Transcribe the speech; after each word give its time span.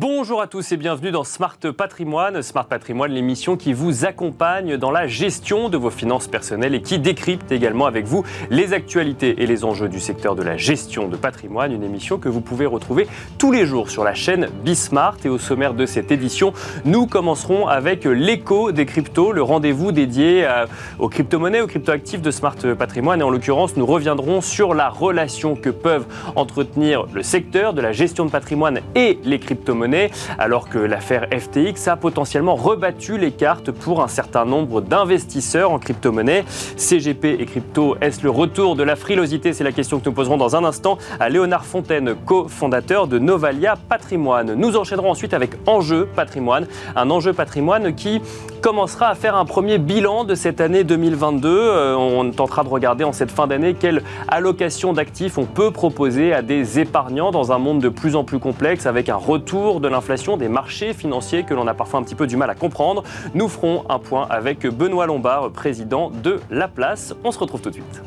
Bonjour 0.00 0.40
à 0.40 0.46
tous 0.46 0.72
et 0.72 0.78
bienvenue 0.78 1.10
dans 1.10 1.24
Smart 1.24 1.58
Patrimoine. 1.76 2.40
Smart 2.40 2.64
Patrimoine, 2.64 3.12
l'émission 3.12 3.58
qui 3.58 3.74
vous 3.74 4.06
accompagne 4.06 4.78
dans 4.78 4.90
la 4.90 5.06
gestion 5.06 5.68
de 5.68 5.76
vos 5.76 5.90
finances 5.90 6.26
personnelles 6.26 6.74
et 6.74 6.80
qui 6.80 6.98
décrypte 6.98 7.52
également 7.52 7.84
avec 7.84 8.06
vous 8.06 8.24
les 8.48 8.72
actualités 8.72 9.42
et 9.42 9.46
les 9.46 9.62
enjeux 9.62 9.90
du 9.90 10.00
secteur 10.00 10.36
de 10.36 10.42
la 10.42 10.56
gestion 10.56 11.06
de 11.06 11.18
patrimoine. 11.18 11.70
Une 11.70 11.82
émission 11.82 12.16
que 12.16 12.30
vous 12.30 12.40
pouvez 12.40 12.64
retrouver 12.64 13.08
tous 13.36 13.52
les 13.52 13.66
jours 13.66 13.90
sur 13.90 14.02
la 14.02 14.14
chaîne 14.14 14.48
Bismart. 14.64 15.18
Et 15.26 15.28
au 15.28 15.36
sommaire 15.36 15.74
de 15.74 15.84
cette 15.84 16.10
édition, 16.10 16.54
nous 16.86 17.06
commencerons 17.06 17.68
avec 17.68 18.06
l'écho 18.06 18.72
des 18.72 18.86
cryptos, 18.86 19.32
le 19.32 19.42
rendez-vous 19.42 19.92
dédié 19.92 20.48
aux 20.98 21.10
crypto-monnaies, 21.10 21.60
aux 21.60 21.66
crypto-actifs 21.66 22.22
de 22.22 22.30
Smart 22.30 22.56
Patrimoine. 22.78 23.20
Et 23.20 23.24
en 23.24 23.28
l'occurrence, 23.28 23.76
nous 23.76 23.84
reviendrons 23.84 24.40
sur 24.40 24.72
la 24.72 24.88
relation 24.88 25.56
que 25.56 25.68
peuvent 25.68 26.06
entretenir 26.36 27.04
le 27.12 27.22
secteur 27.22 27.74
de 27.74 27.82
la 27.82 27.92
gestion 27.92 28.24
de 28.24 28.30
patrimoine 28.30 28.80
et 28.94 29.18
les 29.24 29.38
crypto-monnaies 29.38 29.89
alors 30.38 30.68
que 30.68 30.78
l'affaire 30.78 31.26
FTX 31.30 31.88
a 31.88 31.96
potentiellement 31.96 32.54
rebattu 32.54 33.18
les 33.18 33.32
cartes 33.32 33.70
pour 33.70 34.02
un 34.02 34.08
certain 34.08 34.44
nombre 34.44 34.80
d'investisseurs 34.80 35.72
en 35.72 35.78
crypto-monnaie. 35.78 36.44
CGP 36.76 37.36
et 37.38 37.46
crypto, 37.46 37.96
est-ce 38.00 38.22
le 38.22 38.30
retour 38.30 38.76
de 38.76 38.82
la 38.82 38.96
frilosité? 38.96 39.52
C'est 39.52 39.64
la 39.64 39.72
question 39.72 40.00
que 40.00 40.04
nous 40.06 40.14
poserons 40.14 40.36
dans 40.36 40.56
un 40.56 40.64
instant 40.64 40.98
à 41.18 41.28
Léonard 41.28 41.64
Fontaine, 41.64 42.14
cofondateur 42.26 43.06
de 43.06 43.18
Novalia 43.18 43.76
Patrimoine. 43.88 44.54
Nous 44.54 44.76
enchaînerons 44.76 45.10
ensuite 45.10 45.34
avec 45.34 45.52
Enjeu 45.66 46.06
Patrimoine, 46.14 46.66
un 46.96 47.10
enjeu 47.10 47.32
patrimoine 47.32 47.94
qui 47.94 48.20
commencera 48.60 49.08
à 49.08 49.14
faire 49.14 49.36
un 49.36 49.44
premier 49.44 49.78
bilan 49.78 50.24
de 50.24 50.34
cette 50.34 50.60
année 50.60 50.84
2022. 50.84 51.48
Euh, 51.48 51.94
on 51.96 52.30
tentera 52.30 52.62
de 52.62 52.68
regarder 52.68 53.04
en 53.04 53.12
cette 53.12 53.30
fin 53.30 53.46
d'année 53.46 53.74
quelle 53.74 54.02
allocation 54.28 54.92
d'actifs 54.92 55.38
on 55.38 55.46
peut 55.46 55.70
proposer 55.70 56.32
à 56.32 56.42
des 56.42 56.78
épargnants 56.78 57.30
dans 57.30 57.52
un 57.52 57.58
monde 57.58 57.80
de 57.80 57.88
plus 57.88 58.16
en 58.16 58.24
plus 58.24 58.38
complexe 58.38 58.86
avec 58.86 59.08
un 59.08 59.16
retour 59.16 59.79
de 59.80 59.88
l'inflation 59.88 60.36
des 60.36 60.48
marchés 60.48 60.94
financiers 60.94 61.44
que 61.44 61.54
l'on 61.54 61.66
a 61.66 61.74
parfois 61.74 62.00
un 62.00 62.02
petit 62.02 62.14
peu 62.14 62.26
du 62.26 62.36
mal 62.36 62.50
à 62.50 62.54
comprendre. 62.54 63.02
Nous 63.34 63.48
ferons 63.48 63.84
un 63.88 63.98
point 63.98 64.26
avec 64.30 64.66
Benoît 64.66 65.06
Lombard, 65.06 65.50
président 65.50 66.10
de 66.10 66.40
La 66.50 66.68
Place. 66.68 67.14
On 67.24 67.32
se 67.32 67.38
retrouve 67.38 67.60
tout 67.60 67.70
de 67.70 67.74
suite. 67.74 68.02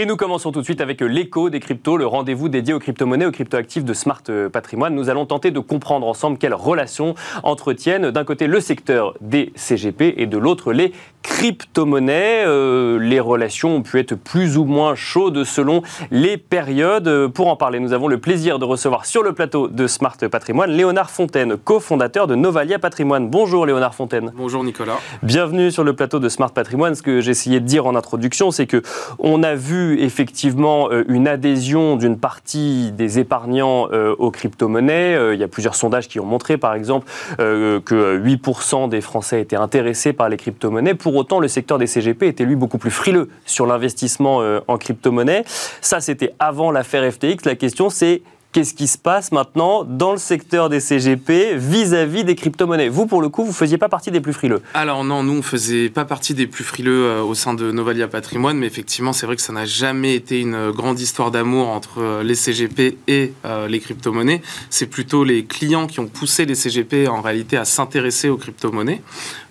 Et 0.00 0.06
nous 0.06 0.14
commençons 0.14 0.52
tout 0.52 0.60
de 0.60 0.64
suite 0.64 0.80
avec 0.80 1.00
l'écho 1.00 1.50
des 1.50 1.58
cryptos, 1.58 1.96
le 1.96 2.06
rendez-vous 2.06 2.48
dédié 2.48 2.72
aux 2.72 2.78
crypto-monnaies, 2.78 3.26
aux 3.26 3.32
crypto-actifs 3.32 3.84
de 3.84 3.92
Smart 3.92 4.22
Patrimoine. 4.52 4.94
Nous 4.94 5.10
allons 5.10 5.26
tenter 5.26 5.50
de 5.50 5.58
comprendre 5.58 6.06
ensemble 6.06 6.38
quelles 6.38 6.54
relations 6.54 7.16
entretiennent 7.42 8.12
d'un 8.12 8.22
côté 8.22 8.46
le 8.46 8.60
secteur 8.60 9.14
des 9.20 9.52
CGP 9.56 10.14
et 10.16 10.26
de 10.26 10.38
l'autre 10.38 10.72
les 10.72 10.92
crypto-monnaies. 11.24 12.44
Euh, 12.46 13.00
les 13.00 13.18
relations 13.18 13.74
ont 13.74 13.82
pu 13.82 13.98
être 13.98 14.14
plus 14.14 14.56
ou 14.56 14.64
moins 14.64 14.94
chaudes 14.94 15.42
selon 15.42 15.82
les 16.12 16.36
périodes. 16.36 17.26
Pour 17.32 17.48
en 17.48 17.56
parler, 17.56 17.80
nous 17.80 17.92
avons 17.92 18.06
le 18.06 18.18
plaisir 18.18 18.60
de 18.60 18.64
recevoir 18.64 19.04
sur 19.04 19.24
le 19.24 19.32
plateau 19.32 19.66
de 19.66 19.88
Smart 19.88 20.16
Patrimoine 20.30 20.70
Léonard 20.70 21.10
Fontaine, 21.10 21.56
cofondateur 21.56 22.28
de 22.28 22.36
Novalia 22.36 22.78
Patrimoine. 22.78 23.28
Bonjour 23.30 23.66
Léonard 23.66 23.96
Fontaine. 23.96 24.32
Bonjour 24.36 24.62
Nicolas. 24.62 25.00
Bienvenue 25.24 25.72
sur 25.72 25.82
le 25.82 25.92
plateau 25.92 26.20
de 26.20 26.28
Smart 26.28 26.52
Patrimoine. 26.52 26.94
Ce 26.94 27.02
que 27.02 27.20
j'essayais 27.20 27.58
de 27.58 27.66
dire 27.66 27.86
en 27.86 27.96
introduction, 27.96 28.52
c'est 28.52 28.66
que 28.66 28.80
on 29.18 29.42
a 29.42 29.56
vu 29.56 29.87
effectivement 29.98 30.90
euh, 30.90 31.04
une 31.08 31.28
adhésion 31.28 31.96
d'une 31.96 32.18
partie 32.18 32.92
des 32.92 33.18
épargnants 33.18 33.88
euh, 33.92 34.14
aux 34.18 34.30
crypto-monnaies. 34.30 35.14
Euh, 35.14 35.34
il 35.34 35.40
y 35.40 35.44
a 35.44 35.48
plusieurs 35.48 35.74
sondages 35.74 36.08
qui 36.08 36.20
ont 36.20 36.24
montré, 36.24 36.56
par 36.56 36.74
exemple, 36.74 37.06
que 37.38 38.18
8% 38.18 38.88
des 38.88 39.00
Français 39.00 39.40
étaient 39.40 39.56
intéressés 39.56 40.12
par 40.12 40.28
les 40.28 40.36
crypto-monnaies. 40.36 40.94
Pour 40.94 41.14
autant, 41.16 41.40
le 41.40 41.48
secteur 41.48 41.78
des 41.78 41.86
CGP 41.86 42.24
était 42.24 42.44
lui 42.44 42.56
beaucoup 42.56 42.78
plus 42.78 42.90
frileux 42.90 43.28
sur 43.44 43.66
l'investissement 43.66 44.42
en 44.66 44.78
crypto-monnaie. 44.78 45.44
Ça, 45.80 46.00
c'était 46.00 46.34
avant 46.38 46.70
l'affaire 46.70 47.10
FTX. 47.10 47.44
La 47.44 47.54
question, 47.54 47.90
c'est 47.90 48.22
Qu'est-ce 48.58 48.74
qui 48.74 48.88
se 48.88 48.98
passe 48.98 49.30
maintenant 49.30 49.84
dans 49.84 50.10
le 50.10 50.18
secteur 50.18 50.68
des 50.68 50.80
CGP 50.80 51.54
vis-à-vis 51.54 52.24
des 52.24 52.34
crypto-monnaies? 52.34 52.88
Vous, 52.88 53.06
pour 53.06 53.22
le 53.22 53.28
coup, 53.28 53.44
vous 53.44 53.50
ne 53.50 53.54
faisiez 53.54 53.78
pas 53.78 53.88
partie 53.88 54.10
des 54.10 54.20
plus 54.20 54.32
frileux 54.32 54.60
Alors 54.74 55.04
non, 55.04 55.22
nous, 55.22 55.34
on 55.34 55.36
ne 55.36 55.42
faisait 55.42 55.90
pas 55.90 56.04
partie 56.04 56.34
des 56.34 56.48
plus 56.48 56.64
frileux 56.64 57.04
euh, 57.04 57.22
au 57.22 57.36
sein 57.36 57.54
de 57.54 57.70
Novalia 57.70 58.08
Patrimoine, 58.08 58.58
mais 58.58 58.66
effectivement, 58.66 59.12
c'est 59.12 59.26
vrai 59.26 59.36
que 59.36 59.42
ça 59.42 59.52
n'a 59.52 59.64
jamais 59.64 60.16
été 60.16 60.40
une 60.40 60.56
euh, 60.56 60.72
grande 60.72 60.98
histoire 60.98 61.30
d'amour 61.30 61.68
entre 61.68 62.00
euh, 62.00 62.24
les 62.24 62.34
CGP 62.34 62.98
et 63.06 63.32
les 63.68 63.78
crypto-monnaies. 63.78 64.42
C'est 64.70 64.88
plutôt 64.88 65.22
les 65.22 65.44
clients 65.44 65.86
qui 65.86 66.00
ont 66.00 66.08
poussé 66.08 66.44
les 66.44 66.56
CGP 66.56 67.06
en 67.06 67.20
réalité 67.20 67.56
à 67.56 67.64
s'intéresser 67.64 68.28
aux 68.28 68.38
crypto-monnaies. 68.38 69.02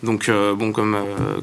Donc, 0.04 0.30
bon, 0.30 0.72
comme, 0.72 0.96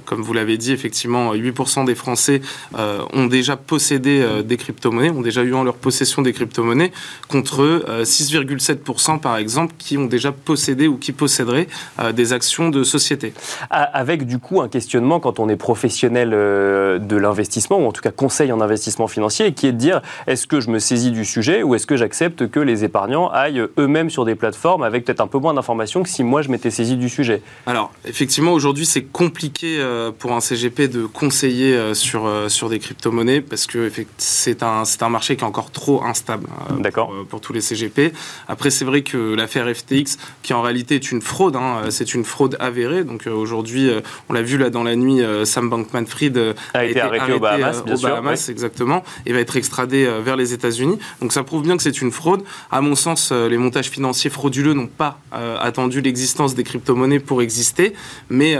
comme 0.04 0.22
vous 0.22 0.32
l'avez 0.32 0.58
dit, 0.58 0.72
effectivement, 0.72 1.34
8% 1.34 1.84
des 1.84 1.94
Français 1.94 2.40
ont 2.74 3.26
déjà 3.26 3.56
possédé 3.56 4.24
des 4.44 4.56
crypto-monnaies, 4.56 5.10
ont 5.10 5.22
déjà 5.22 5.42
eu 5.42 5.54
en 5.54 5.64
leur 5.64 5.74
possession 5.74 6.22
des 6.22 6.32
crypto-monnaies, 6.32 6.92
contre 7.28 7.84
6,7% 8.02 9.14
euh, 9.14 9.18
par 9.18 9.36
exemple 9.36 9.74
qui 9.78 9.98
ont 9.98 10.06
déjà 10.06 10.32
possédé 10.32 10.88
ou 10.88 10.96
qui 10.96 11.12
posséderaient 11.12 11.68
euh, 12.00 12.12
des 12.12 12.32
actions 12.32 12.68
de 12.68 12.84
société. 12.84 13.32
Avec 13.70 14.26
du 14.26 14.38
coup 14.38 14.60
un 14.60 14.68
questionnement 14.68 15.20
quand 15.20 15.40
on 15.40 15.48
est 15.48 15.56
professionnel 15.56 16.30
euh, 16.32 16.98
de 16.98 17.16
l'investissement 17.16 17.78
ou 17.78 17.86
en 17.86 17.92
tout 17.92 18.02
cas 18.02 18.10
conseil 18.10 18.52
en 18.52 18.60
investissement 18.60 19.06
financier 19.06 19.52
qui 19.52 19.66
est 19.66 19.72
de 19.72 19.78
dire 19.78 20.02
est-ce 20.26 20.46
que 20.46 20.60
je 20.60 20.70
me 20.70 20.78
saisis 20.78 21.10
du 21.10 21.24
sujet 21.24 21.62
ou 21.62 21.74
est-ce 21.74 21.86
que 21.86 21.96
j'accepte 21.96 22.48
que 22.50 22.60
les 22.60 22.84
épargnants 22.84 23.28
aillent 23.30 23.66
eux-mêmes 23.78 24.10
sur 24.10 24.24
des 24.24 24.34
plateformes 24.34 24.82
avec 24.82 25.04
peut-être 25.04 25.20
un 25.20 25.26
peu 25.26 25.38
moins 25.38 25.54
d'informations 25.54 26.02
que 26.02 26.08
si 26.08 26.22
moi 26.22 26.42
je 26.42 26.50
m'étais 26.50 26.70
saisi 26.70 26.96
du 26.96 27.08
sujet? 27.08 27.42
Alors 27.66 27.92
effectivement 28.04 28.43
aujourd'hui 28.52 28.86
c'est 28.86 29.02
compliqué 29.02 29.82
pour 30.18 30.32
un 30.32 30.40
CGP 30.40 30.88
de 30.88 31.06
conseiller 31.06 31.94
sur, 31.94 32.30
sur 32.48 32.68
des 32.68 32.78
crypto-monnaies 32.78 33.40
parce 33.40 33.66
que 33.66 33.90
c'est 34.18 34.62
un, 34.62 34.82
un 35.00 35.08
marché 35.08 35.36
qui 35.36 35.44
est 35.44 35.46
encore 35.46 35.70
trop 35.70 36.02
instable. 36.04 36.46
D'accord 36.78 37.12
pour 37.28 37.40
tous 37.40 37.52
les 37.52 37.60
CGP. 37.60 38.12
Après, 38.48 38.70
c'est 38.70 38.84
vrai 38.84 39.02
que 39.02 39.34
l'affaire 39.34 39.66
FTX, 39.74 40.18
qui 40.42 40.52
en 40.52 40.62
réalité 40.62 40.96
est 40.96 41.10
une 41.10 41.22
fraude, 41.22 41.56
hein, 41.56 41.82
c'est 41.90 42.14
une 42.14 42.24
fraude 42.24 42.56
avérée. 42.60 43.04
Donc 43.04 43.26
euh, 43.26 43.32
aujourd'hui, 43.32 43.88
euh, 43.88 44.00
on 44.28 44.32
l'a 44.32 44.42
vu 44.42 44.58
là 44.58 44.70
dans 44.70 44.82
la 44.82 44.96
nuit, 44.96 45.22
euh, 45.22 45.44
Sam 45.44 45.68
Bankman-Fried 45.68 46.54
a, 46.74 46.84
été 46.84 47.00
arrêté, 47.00 47.32
aux 47.32 47.40
Bahamas, 47.40 47.82
bien 47.84 47.96
sûr, 47.96 48.22
exactement, 48.48 49.04
et 49.26 49.32
va 49.32 49.40
être 49.40 49.56
extradé 49.56 50.08
vers 50.22 50.36
les 50.36 50.52
États-Unis. 50.52 50.98
Donc 51.20 51.32
ça 51.32 51.42
prouve 51.42 51.62
bien 51.62 51.76
que 51.76 51.82
c'est 51.82 52.00
une 52.00 52.12
fraude. 52.12 52.42
À 52.70 52.80
mon 52.80 52.94
sens, 52.94 53.32
les 53.32 53.58
montages 53.58 53.90
financiers 53.90 54.30
frauduleux 54.30 54.74
n'ont 54.74 54.86
pas 54.86 55.18
attendu 55.32 56.00
l'existence 56.00 56.54
des 56.54 56.64
crypto-monnaies 56.64 57.20
pour 57.20 57.42
exister. 57.42 57.94
Mais, 58.34 58.56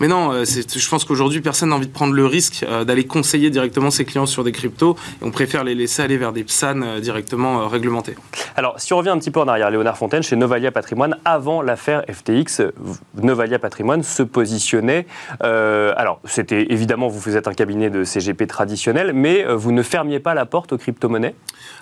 mais 0.00 0.08
non, 0.08 0.44
je 0.44 0.88
pense 0.88 1.04
qu'aujourd'hui, 1.04 1.40
personne 1.40 1.70
n'a 1.70 1.76
envie 1.76 1.86
de 1.86 1.92
prendre 1.92 2.14
le 2.14 2.26
risque 2.26 2.64
d'aller 2.86 3.06
conseiller 3.06 3.50
directement 3.50 3.90
ses 3.90 4.04
clients 4.04 4.26
sur 4.26 4.44
des 4.44 4.52
cryptos. 4.52 4.96
Et 5.20 5.24
on 5.24 5.30
préfère 5.30 5.64
les 5.64 5.74
laisser 5.74 6.02
aller 6.02 6.16
vers 6.16 6.32
des 6.32 6.44
PSAN 6.44 6.98
directement 7.00 7.68
réglementés. 7.68 8.16
Alors, 8.56 8.78
si 8.80 8.92
on 8.92 8.98
revient 8.98 9.10
un 9.10 9.18
petit 9.18 9.30
peu 9.30 9.40
en 9.40 9.48
arrière, 9.48 9.70
Léonard 9.70 9.96
Fontaine, 9.96 10.22
chez 10.22 10.36
Novalia 10.36 10.72
Patrimoine, 10.72 11.16
avant 11.24 11.62
l'affaire 11.62 12.04
FTX, 12.10 12.62
Novalia 13.20 13.58
Patrimoine 13.58 14.02
se 14.02 14.22
positionnait. 14.22 15.06
Euh, 15.42 15.92
alors, 15.96 16.20
c'était 16.24 16.66
évidemment, 16.70 17.08
vous 17.08 17.36
êtes 17.36 17.48
un 17.48 17.54
cabinet 17.54 17.90
de 17.90 18.04
CGP 18.04 18.46
traditionnel, 18.46 19.12
mais 19.14 19.44
euh, 19.44 19.54
vous 19.54 19.72
ne 19.72 19.82
fermiez 19.82 20.20
pas 20.20 20.34
la 20.34 20.46
porte 20.46 20.72
aux 20.72 20.78
crypto-monnaies? 20.78 21.34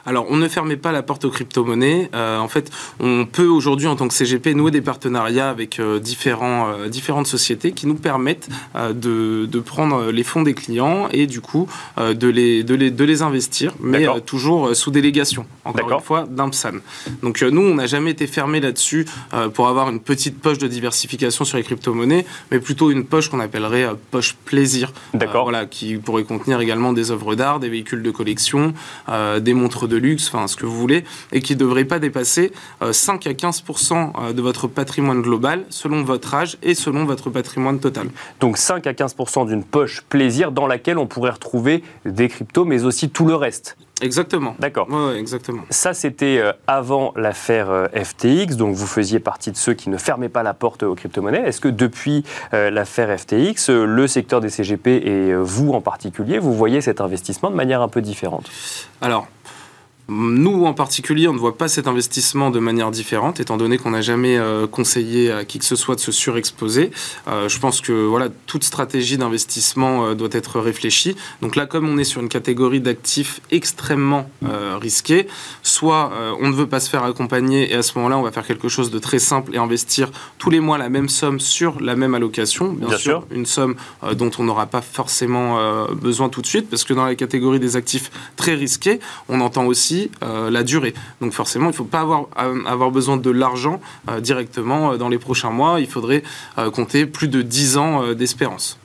Alors, 0.06 0.26
on 0.28 0.36
ne 0.36 0.48
fermait 0.48 0.76
pas 0.76 0.92
la 0.92 1.02
porte 1.02 1.24
aux 1.24 1.30
crypto-monnaies. 1.30 2.10
Euh, 2.14 2.38
en 2.38 2.48
fait, 2.48 2.70
on 2.98 3.26
peut 3.26 3.46
aujourd'hui, 3.46 3.86
en 3.86 3.96
tant 3.96 4.08
que 4.08 4.14
CGP, 4.14 4.54
nouer 4.54 4.70
des 4.70 4.80
partenariats 4.80 5.50
avec 5.50 5.80
différents, 6.00 6.86
différentes 6.88 7.26
sociétés 7.26 7.72
qui 7.72 7.86
nous 7.86 7.94
permettent 7.94 8.48
de, 8.76 9.46
de, 9.46 9.60
prendre 9.60 10.10
les 10.10 10.22
fonds 10.22 10.42
des 10.42 10.54
clients 10.54 11.08
et 11.12 11.26
du 11.26 11.40
coup 11.40 11.68
de, 11.98 12.28
les, 12.28 12.64
de, 12.64 12.74
les, 12.74 12.90
de 12.90 13.04
les 13.04 13.22
investir, 13.22 13.74
mais 13.80 14.06
toujours 14.22 14.74
sous 14.74 14.90
délégation. 14.90 15.46
Encore 15.64 16.00
fois, 16.00 16.26
d'Ampsan. 16.28 16.80
Donc 17.22 17.42
euh, 17.42 17.50
nous, 17.50 17.62
on 17.62 17.74
n'a 17.74 17.86
jamais 17.86 18.10
été 18.10 18.26
fermé 18.26 18.60
là-dessus 18.60 19.06
euh, 19.34 19.48
pour 19.48 19.68
avoir 19.68 19.90
une 19.90 20.00
petite 20.00 20.38
poche 20.40 20.58
de 20.58 20.66
diversification 20.66 21.44
sur 21.44 21.56
les 21.56 21.62
crypto-monnaies, 21.62 22.24
mais 22.50 22.60
plutôt 22.60 22.90
une 22.90 23.04
poche 23.04 23.28
qu'on 23.28 23.40
appellerait 23.40 23.84
euh, 23.84 23.94
poche 24.10 24.34
plaisir. 24.44 24.92
D'accord. 25.14 25.44
voilà, 25.44 25.66
qui 25.66 25.96
pourrait 25.96 26.24
contenir 26.24 26.60
également 26.60 26.92
des 26.92 27.10
œuvres 27.10 27.34
d'art, 27.34 27.60
des 27.60 27.68
véhicules 27.68 28.02
de 28.02 28.10
collection, 28.10 28.74
des 29.40 29.54
montres 29.54 29.88
de 29.90 29.96
luxe, 29.98 30.28
enfin 30.32 30.48
ce 30.48 30.56
que 30.56 30.64
vous 30.64 30.76
voulez, 30.76 31.04
et 31.32 31.42
qui 31.42 31.52
ne 31.52 31.58
devrait 31.58 31.84
pas 31.84 31.98
dépasser 31.98 32.52
5 32.90 33.26
à 33.26 33.34
15 33.34 33.64
de 34.34 34.40
votre 34.40 34.66
patrimoine 34.66 35.20
global 35.20 35.64
selon 35.68 36.02
votre 36.02 36.34
âge 36.34 36.56
et 36.62 36.74
selon 36.74 37.04
votre 37.04 37.28
patrimoine 37.28 37.78
total. 37.78 38.08
Donc 38.40 38.56
5 38.56 38.86
à 38.86 38.92
15% 38.92 39.46
d'une 39.46 39.64
poche 39.64 40.02
plaisir 40.08 40.52
dans 40.52 40.66
laquelle 40.66 40.96
on 40.96 41.06
pourrait 41.06 41.32
retrouver 41.32 41.82
des 42.06 42.28
cryptos, 42.28 42.64
mais 42.64 42.84
aussi 42.84 43.10
tout 43.10 43.26
le 43.26 43.34
reste. 43.34 43.76
Exactement. 44.00 44.54
D'accord. 44.58 44.88
Ouais, 44.90 45.18
exactement. 45.18 45.62
Ça, 45.68 45.92
c'était 45.92 46.38
euh, 46.38 46.52
avant 46.66 47.12
l'affaire 47.16 47.70
euh, 47.70 47.86
FTX, 47.88 48.56
donc 48.56 48.74
vous 48.74 48.86
faisiez 48.86 49.20
partie 49.20 49.50
de 49.52 49.56
ceux 49.56 49.74
qui 49.74 49.90
ne 49.90 49.98
fermaient 49.98 50.30
pas 50.30 50.42
la 50.42 50.54
porte 50.54 50.82
aux 50.82 50.94
crypto-monnaies. 50.94 51.42
Est-ce 51.44 51.60
que 51.60 51.68
depuis 51.68 52.24
euh, 52.54 52.70
l'affaire 52.70 53.16
FTX, 53.18 53.68
le 53.68 54.06
secteur 54.06 54.40
des 54.40 54.48
CGP 54.48 54.88
et 54.88 55.34
vous 55.34 55.72
en 55.72 55.82
particulier, 55.82 56.38
vous 56.38 56.54
voyez 56.54 56.80
cet 56.80 57.00
investissement 57.00 57.50
de 57.50 57.56
manière 57.56 57.82
un 57.82 57.88
peu 57.88 58.00
différente? 58.00 58.50
Alors, 59.02 59.26
Nous, 60.12 60.64
en 60.64 60.74
particulier, 60.74 61.28
on 61.28 61.32
ne 61.32 61.38
voit 61.38 61.56
pas 61.56 61.68
cet 61.68 61.86
investissement 61.86 62.50
de 62.50 62.58
manière 62.58 62.90
différente, 62.90 63.38
étant 63.38 63.56
donné 63.56 63.78
qu'on 63.78 63.92
n'a 63.92 64.00
jamais 64.00 64.36
euh, 64.36 64.66
conseillé 64.66 65.30
à 65.30 65.44
qui 65.44 65.60
que 65.60 65.64
ce 65.64 65.76
soit 65.76 65.94
de 65.94 66.00
se 66.00 66.10
surexposer. 66.10 66.90
Euh, 67.28 67.48
je 67.48 67.60
pense 67.60 67.80
que 67.80 67.92
voilà, 67.92 68.28
toute 68.46 68.64
stratégie 68.64 69.18
d'investissement 69.18 70.06
euh, 70.06 70.14
doit 70.16 70.30
être 70.32 70.58
réfléchie. 70.58 71.14
Donc 71.42 71.54
là, 71.54 71.66
comme 71.66 71.88
on 71.88 71.96
est 71.96 72.02
sur 72.02 72.20
une 72.20 72.28
catégorie 72.28 72.80
d'actifs 72.80 73.40
extrêmement 73.52 74.28
risqués, 74.80 75.28
soit 75.62 76.12
on 76.40 76.48
ne 76.48 76.54
veut 76.54 76.66
pas 76.66 76.80
se 76.80 76.90
faire 76.90 77.04
accompagner 77.04 77.70
et 77.70 77.76
à 77.76 77.82
ce 77.82 77.96
moment-là, 77.96 78.18
on 78.18 78.22
va 78.22 78.32
faire 78.32 78.46
quelque 78.46 78.68
chose 78.68 78.90
de 78.90 78.98
très 78.98 79.18
simple 79.18 79.54
et 79.54 79.58
investir 79.58 80.10
tous 80.38 80.50
les 80.50 80.60
mois 80.60 80.78
la 80.78 80.88
même 80.88 81.08
somme 81.08 81.38
sur 81.38 81.80
la 81.80 81.94
même 81.94 82.14
allocation. 82.14 82.72
Bien, 82.72 82.96
sûr, 82.96 83.26
une 83.30 83.46
somme 83.46 83.76
dont 84.14 84.30
on 84.38 84.44
n'aura 84.44 84.66
pas 84.66 84.80
forcément 84.80 85.58
besoin 85.92 86.28
tout 86.28 86.42
de 86.42 86.46
suite, 86.46 86.68
parce 86.68 86.84
que 86.84 86.94
dans 86.94 87.04
la 87.04 87.14
catégorie 87.14 87.60
des 87.60 87.76
actifs 87.76 88.10
très 88.36 88.54
risqués, 88.54 89.00
on 89.28 89.40
entend 89.40 89.66
aussi 89.66 89.99
euh, 90.22 90.50
la 90.50 90.62
durée. 90.62 90.94
Donc 91.20 91.32
forcément, 91.32 91.66
il 91.66 91.72
ne 91.72 91.74
faut 91.74 91.84
pas 91.84 92.00
avoir, 92.00 92.26
euh, 92.38 92.64
avoir 92.66 92.90
besoin 92.90 93.16
de 93.16 93.30
l'argent 93.30 93.80
euh, 94.08 94.20
directement 94.20 94.96
dans 94.96 95.08
les 95.08 95.18
prochains 95.18 95.50
mois. 95.50 95.80
Il 95.80 95.86
faudrait 95.86 96.22
compter 96.72 97.06
plus 97.06 97.28
de 97.28 97.42
10 97.42 97.76
ans 97.76 98.12
d'espérance. 98.14 98.78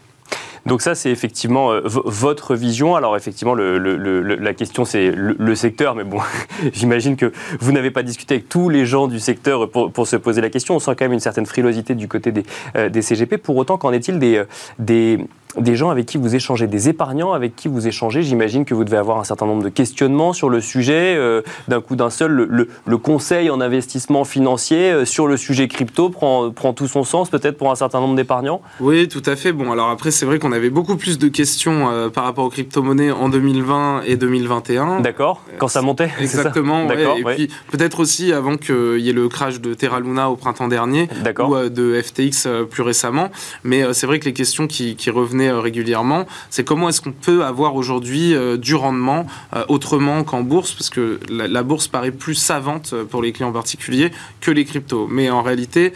Donc 0.65 0.81
ça, 0.81 0.95
c'est 0.95 1.11
effectivement 1.11 1.71
votre 1.83 2.55
vision. 2.55 2.95
Alors 2.95 3.15
effectivement, 3.15 3.53
la 3.53 4.53
question, 4.53 4.83
c'est 4.83 5.11
le, 5.11 5.55
secteur, 5.55 5.93
mais 5.93 6.03
bon, 6.03 6.19
j'imagine 6.73 7.15
que 7.15 7.31
vous 7.59 7.71
n'avez 7.71 7.91
pas 7.91 8.01
discuté 8.01 8.35
avec 8.35 8.49
tous 8.49 8.69
les 8.69 8.85
gens 8.85 9.07
du 9.07 9.19
secteur 9.19 9.69
pour, 9.69 10.07
se 10.07 10.15
poser 10.15 10.41
la 10.41 10.49
question. 10.49 10.75
On 10.75 10.79
sent 10.79 10.95
quand 10.97 11.05
même 11.05 11.13
une 11.13 11.19
certaine 11.19 11.45
frilosité 11.45 11.93
du 11.93 12.07
côté 12.07 12.31
des, 12.31 13.01
CGP. 13.01 13.37
Pour 13.37 13.57
autant, 13.57 13.77
qu'en 13.77 13.91
est-il 13.93 14.17
des, 14.17 15.19
des 15.57 15.75
gens 15.75 15.89
avec 15.89 16.05
qui 16.05 16.17
vous 16.17 16.35
échangez, 16.35 16.67
des 16.67 16.89
épargnants 16.89 17.33
avec 17.33 17.55
qui 17.55 17.67
vous 17.67 17.87
échangez. 17.87 18.23
J'imagine 18.23 18.65
que 18.65 18.73
vous 18.73 18.83
devez 18.83 18.97
avoir 18.97 19.19
un 19.19 19.23
certain 19.23 19.45
nombre 19.45 19.63
de 19.63 19.69
questionnements 19.69 20.33
sur 20.33 20.49
le 20.49 20.61
sujet. 20.61 21.15
Euh, 21.17 21.41
d'un 21.67 21.81
coup 21.81 21.95
d'un 21.95 22.09
seul, 22.09 22.31
le, 22.31 22.97
conseil 22.97 23.49
en 23.49 23.61
investissement 23.61 24.23
financier 24.23 24.91
euh, 24.91 25.05
sur 25.05 25.27
le 25.27 25.37
sujet 25.37 25.67
crypto 25.67 26.09
prend, 26.09 26.51
prend 26.51 26.73
tout 26.73 26.87
son 26.87 27.03
sens 27.03 27.29
peut-être 27.29 27.57
pour 27.57 27.71
un 27.71 27.75
certain 27.75 27.99
nombre 27.99 28.15
d'épargnants? 28.15 28.61
Oui, 28.79 29.07
tout 29.07 29.21
à 29.25 29.35
fait. 29.35 29.51
Bon, 29.51 29.71
alors 29.71 29.89
après, 29.89 30.11
c'est 30.11 30.25
vrai 30.25 30.39
qu'on 30.39 30.51
avait 30.51 30.69
beaucoup 30.69 30.95
plus 30.95 31.19
de 31.19 31.27
questions 31.27 31.89
euh, 31.89 32.09
par 32.09 32.23
rapport 32.23 32.45
aux 32.45 32.49
crypto-monnaies 32.49 33.11
en 33.11 33.29
2020 33.29 34.03
et 34.05 34.15
2021. 34.17 35.01
D'accord, 35.01 35.41
quand 35.57 35.67
ça 35.67 35.81
montait 35.81 36.09
Exactement, 36.19 36.89
et 36.89 37.23
puis 37.35 37.49
peut-être 37.71 37.99
aussi 37.99 38.33
avant 38.33 38.57
qu'il 38.57 38.99
y 38.99 39.09
ait 39.09 39.13
le 39.13 39.27
crash 39.29 39.61
de 39.61 39.73
Terra 39.73 39.99
Luna 39.99 40.29
au 40.29 40.35
printemps 40.35 40.67
dernier 40.67 41.07
ou 41.39 41.69
de 41.69 42.01
FTX 42.01 42.47
plus 42.69 42.83
récemment. 42.83 43.29
Mais 43.63 43.93
c'est 43.93 44.07
vrai 44.07 44.19
que 44.19 44.25
les 44.25 44.33
questions 44.33 44.67
qui, 44.67 44.95
qui 44.95 45.09
revenaient 45.09 45.44
euh, 45.47 45.59
régulièrement, 45.59 46.25
c'est 46.49 46.63
comment 46.63 46.89
est-ce 46.89 47.01
qu'on 47.01 47.11
peut 47.11 47.43
avoir 47.43 47.75
aujourd'hui 47.75 48.33
euh, 48.33 48.57
du 48.57 48.75
rendement 48.75 49.25
euh, 49.55 49.63
autrement 49.67 50.23
qu'en 50.23 50.41
bourse, 50.41 50.73
parce 50.73 50.89
que 50.89 51.19
la, 51.29 51.63
bourse 51.63 51.87
paraît 51.87 52.11
plus 52.11 52.35
savante 52.35 52.93
pour 53.09 53.21
les 53.21 53.31
clients 53.31 53.51
particuliers 53.51 54.11
que 54.41 54.51
les 54.51 54.65
cryptos. 54.65 55.07
Mais 55.09 55.29
en 55.29 55.41
réalité, 55.41 55.93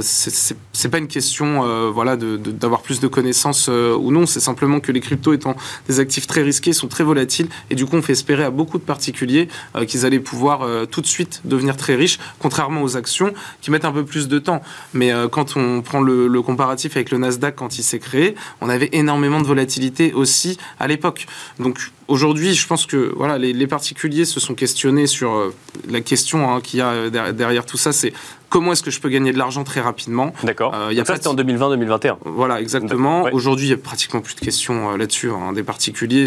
c'est 0.00 0.88
pas 0.90 0.98
une 0.98 1.06
question 1.06 1.90
voilà, 1.92 2.16
d'avoir 2.16 2.82
plus 2.82 2.98
de 3.00 3.06
connaissances 3.06 3.68
ou 3.68 4.10
non, 4.10 4.26
c'est 4.26 4.40
simplement 4.40 4.80
que 4.80 4.90
les 4.90 5.00
cryptos 5.00 5.32
étant 5.32 5.54
des 5.88 6.00
actifs 6.00 6.26
très 6.26 6.42
risqués, 6.42 6.72
sont 6.72 6.88
très 6.88 7.04
volatiles, 7.04 7.48
et 7.70 7.74
du 7.74 7.86
coup 7.86 7.96
on 7.96 8.02
fait 8.02 8.12
espérer 8.12 8.42
à 8.42 8.50
beaucoup 8.50 8.78
de 8.78 8.82
particuliers 8.82 9.48
qu'ils 9.86 10.04
allaient 10.04 10.18
pouvoir 10.18 10.66
tout 10.90 11.00
de 11.00 11.06
suite 11.06 11.42
devenir 11.44 11.76
très 11.76 11.94
riches, 11.94 12.18
contrairement 12.40 12.82
aux 12.82 12.96
actions 12.96 13.32
qui 13.60 13.70
mettent 13.70 13.84
un 13.84 13.92
peu 13.92 14.04
plus 14.04 14.26
de 14.26 14.38
temps. 14.38 14.62
Mais 14.92 15.12
quand 15.30 15.56
on 15.56 15.82
prend 15.82 16.00
le 16.00 16.42
comparatif 16.42 16.96
avec 16.96 17.10
le 17.10 17.18
Nasdaq 17.18 17.54
quand 17.54 17.78
il 17.78 17.82
s'est 17.82 18.00
créé, 18.00 18.34
on 18.60 18.68
avait 18.68 18.83
énormément 18.92 19.40
de 19.40 19.46
volatilité 19.46 20.12
aussi 20.12 20.58
à 20.78 20.86
l'époque. 20.86 21.26
Donc 21.58 21.78
aujourd'hui, 22.08 22.54
je 22.54 22.66
pense 22.66 22.86
que 22.86 23.12
voilà, 23.16 23.38
les, 23.38 23.66
particuliers 23.66 24.24
se 24.24 24.40
sont 24.40 24.54
questionnés 24.54 25.06
sur 25.06 25.32
euh, 25.32 25.54
la 25.88 26.00
question 26.00 26.50
hein, 26.50 26.60
qu'il 26.60 26.78
y 26.78 26.82
a 26.82 26.88
euh, 26.88 27.32
derrière 27.32 27.64
tout 27.64 27.76
ça, 27.76 27.92
c'est 27.92 28.12
comment 28.50 28.72
est-ce 28.72 28.82
que 28.82 28.90
je 28.90 29.00
peux 29.00 29.08
gagner 29.08 29.32
de 29.32 29.38
l'argent 29.38 29.64
très 29.64 29.80
rapidement? 29.80 30.32
D'accord. 30.44 30.74
Euh, 30.74 30.88
il 30.90 30.96
y 30.96 31.00
a 31.00 31.04
ça, 31.04 31.16
c'était 31.16 31.28
en 31.28 31.34
2020-2021. 31.34 32.18
Voilà, 32.24 32.60
exactement. 32.60 33.24
Aujourd'hui, 33.32 33.66
il 33.66 33.68
n'y 33.70 33.74
a 33.74 33.78
pratiquement 33.78 34.20
plus 34.20 34.34
de 34.34 34.40
questions 34.40 34.96
là-dessus 34.96 35.30
hein, 35.30 35.52
des 35.52 35.62
particuliers. 35.62 36.26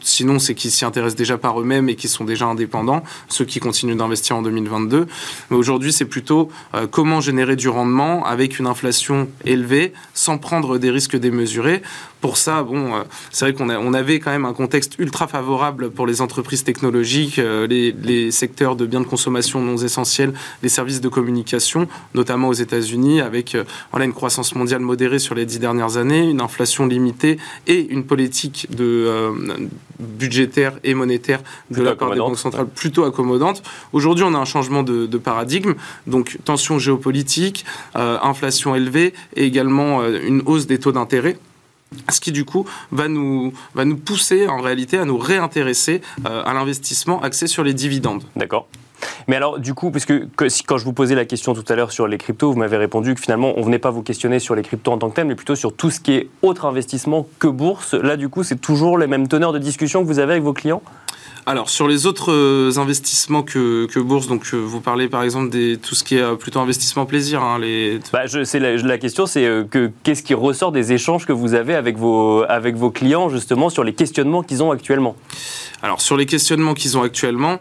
sinon, 0.00 0.38
c'est 0.38 0.54
qu'ils 0.54 0.70
s'y 0.70 0.84
intéressent 0.84 1.16
déjà 1.16 1.36
par 1.36 1.60
eux-mêmes 1.60 1.88
et 1.88 1.96
qui 1.96 2.08
sont 2.08 2.24
déjà 2.24 2.46
indépendants, 2.46 3.02
ceux 3.28 3.44
qui 3.44 3.60
continuent 3.60 3.96
d'investir 3.96 4.36
en 4.36 4.42
2022. 4.42 5.06
Mais 5.50 5.56
aujourd'hui, 5.56 5.92
c'est 5.92 6.06
plutôt 6.06 6.50
comment 6.90 7.20
générer 7.20 7.56
du 7.56 7.68
rendement 7.68 8.24
avec 8.24 8.58
une 8.58 8.66
inflation 8.66 9.28
élevée 9.44 9.92
sans 10.14 10.38
prendre 10.38 10.78
des 10.78 10.90
risques 10.90 11.16
démesurés. 11.16 11.82
Pour 12.26 12.38
ça, 12.38 12.64
bon, 12.64 12.90
c'est 13.30 13.44
vrai 13.44 13.54
qu'on 13.54 13.70
on 13.70 13.94
avait 13.94 14.18
quand 14.18 14.32
même 14.32 14.46
un 14.46 14.52
contexte 14.52 14.98
ultra 14.98 15.28
favorable 15.28 15.90
pour 15.90 16.08
les 16.08 16.20
entreprises 16.20 16.64
technologiques, 16.64 17.38
euh, 17.38 17.68
les, 17.68 18.32
secteurs 18.32 18.74
de 18.74 18.84
biens 18.84 19.00
de 19.00 19.06
consommation 19.06 19.62
non 19.62 19.76
essentiels, 19.76 20.32
les 20.60 20.68
services 20.68 21.00
de 21.00 21.08
communication, 21.08 21.86
notamment 22.16 22.48
aux 22.48 22.52
États-Unis, 22.52 23.20
avec 23.20 23.54
euh, 23.54 23.62
voilà, 23.92 24.06
une 24.06 24.12
croissance 24.12 24.56
mondiale 24.56 24.80
modérée 24.80 25.20
sur 25.20 25.36
les 25.36 25.46
dix 25.46 25.60
dernières 25.60 25.98
années, 25.98 26.28
une 26.28 26.40
inflation 26.40 26.86
limitée 26.86 27.38
et 27.68 27.86
une 27.90 28.02
politique 28.02 28.66
de, 28.76 29.04
euh, 29.06 29.30
budgétaire 30.00 30.72
et 30.82 30.94
monétaire 30.94 31.38
de 31.70 31.80
la 31.80 31.94
part 31.94 32.10
des 32.10 32.18
banques 32.18 32.38
centrales 32.38 32.66
plutôt 32.66 33.04
accommodante. 33.04 33.62
Aujourd'hui, 33.92 34.24
on 34.24 34.34
a 34.34 34.38
un 34.38 34.44
changement 34.44 34.82
de, 34.82 35.06
paradigme, 35.16 35.74
donc 36.08 36.38
tension 36.44 36.80
géopolitique, 36.80 37.64
inflation 37.94 38.74
élevée 38.74 39.14
et 39.36 39.44
également 39.44 40.04
une 40.04 40.42
hausse 40.44 40.66
des 40.66 40.78
taux 40.78 40.92
d'intérêt 40.92 41.38
ce 42.10 42.20
qui 42.20 42.32
du 42.32 42.44
coup 42.44 42.66
va 42.90 43.08
nous, 43.08 43.52
pousser 44.04 44.46
en 44.48 44.60
réalité 44.60 44.98
à 44.98 45.04
nous 45.04 45.18
réintéresser 45.18 46.02
euh, 46.26 46.42
à 46.44 46.54
l'investissement 46.54 47.20
axé 47.22 47.46
sur 47.46 47.64
les 47.64 47.74
dividendes. 47.74 48.24
D'accord. 48.36 48.68
Mais 49.28 49.36
alors, 49.36 49.58
du 49.58 49.74
coup, 49.74 49.90
puisque 49.90 50.14
quand 50.36 50.78
je 50.78 50.84
vous 50.84 50.92
posais 50.92 51.14
la 51.14 51.24
question 51.24 51.54
tout 51.54 51.64
à 51.68 51.76
l'heure 51.76 51.92
sur 51.92 52.06
les 52.06 52.18
cryptos, 52.18 52.50
vous 52.50 52.58
m'avez 52.58 52.76
répondu 52.76 53.14
que 53.14 53.20
finalement, 53.20 53.52
on 53.56 53.62
venait 53.62 53.78
pas 53.78 53.90
vous 53.90 54.02
questionner 54.02 54.38
sur 54.38 54.54
les 54.54 54.62
cryptos 54.62 54.92
en 54.92 54.98
tant 54.98 55.10
que 55.10 55.16
tel, 55.16 55.26
mais 55.26 55.34
plutôt 55.34 55.56
sur 55.56 55.74
tout 55.74 55.90
ce 55.90 56.00
qui 56.00 56.14
est 56.14 56.28
autre 56.42 56.64
investissement 56.64 57.26
que 57.38 57.48
bourse. 57.48 57.94
Là, 57.94 58.16
du 58.16 58.28
coup, 58.28 58.42
c'est 58.42 58.60
toujours 58.60 58.98
les 58.98 59.06
mêmes 59.06 59.28
teneurs 59.28 59.52
de 59.52 59.58
discussion 59.58 60.02
que 60.02 60.06
vous 60.06 60.18
avez 60.18 60.32
avec 60.32 60.44
vos 60.44 60.52
clients? 60.52 60.82
Alors 61.48 61.70
sur 61.70 61.86
les 61.86 62.06
autres 62.06 62.32
euh, 62.32 62.72
investissements 62.76 63.44
que, 63.44 63.86
que, 63.86 64.00
bourse, 64.00 64.26
donc 64.26 64.42
euh, 64.52 64.56
vous 64.56 64.80
parlez 64.80 65.08
par 65.08 65.22
exemple 65.22 65.48
de 65.50 65.76
tout 65.76 65.94
ce 65.94 66.02
qui 66.02 66.16
est 66.16 66.20
euh, 66.20 66.34
plutôt 66.34 66.58
investissement 66.58 67.06
plaisir. 67.06 67.40
Hein, 67.40 67.60
les... 67.60 68.00
bah, 68.12 68.26
je, 68.26 68.58
la, 68.58 68.76
la, 68.76 68.98
question, 68.98 69.26
c'est 69.26 69.48
que 69.70 69.92
qu'est-ce 70.02 70.24
qui 70.24 70.34
ressort 70.34 70.72
des 70.72 70.92
échanges 70.92 71.24
que 71.24 71.32
vous 71.32 71.54
avez 71.54 71.76
avec 71.76 71.96
vos, 71.98 72.42
avec 72.48 72.74
vos 72.74 72.90
clients 72.90 73.28
justement 73.28 73.70
sur 73.70 73.84
les 73.84 73.94
questionnements 73.94 74.42
qu'ils 74.42 74.64
ont 74.64 74.72
actuellement? 74.72 75.14
Alors 75.82 76.00
sur 76.00 76.16
les 76.16 76.26
questionnements 76.26 76.74
qu'ils 76.74 76.98
ont 76.98 77.02
actuellement, 77.02 77.60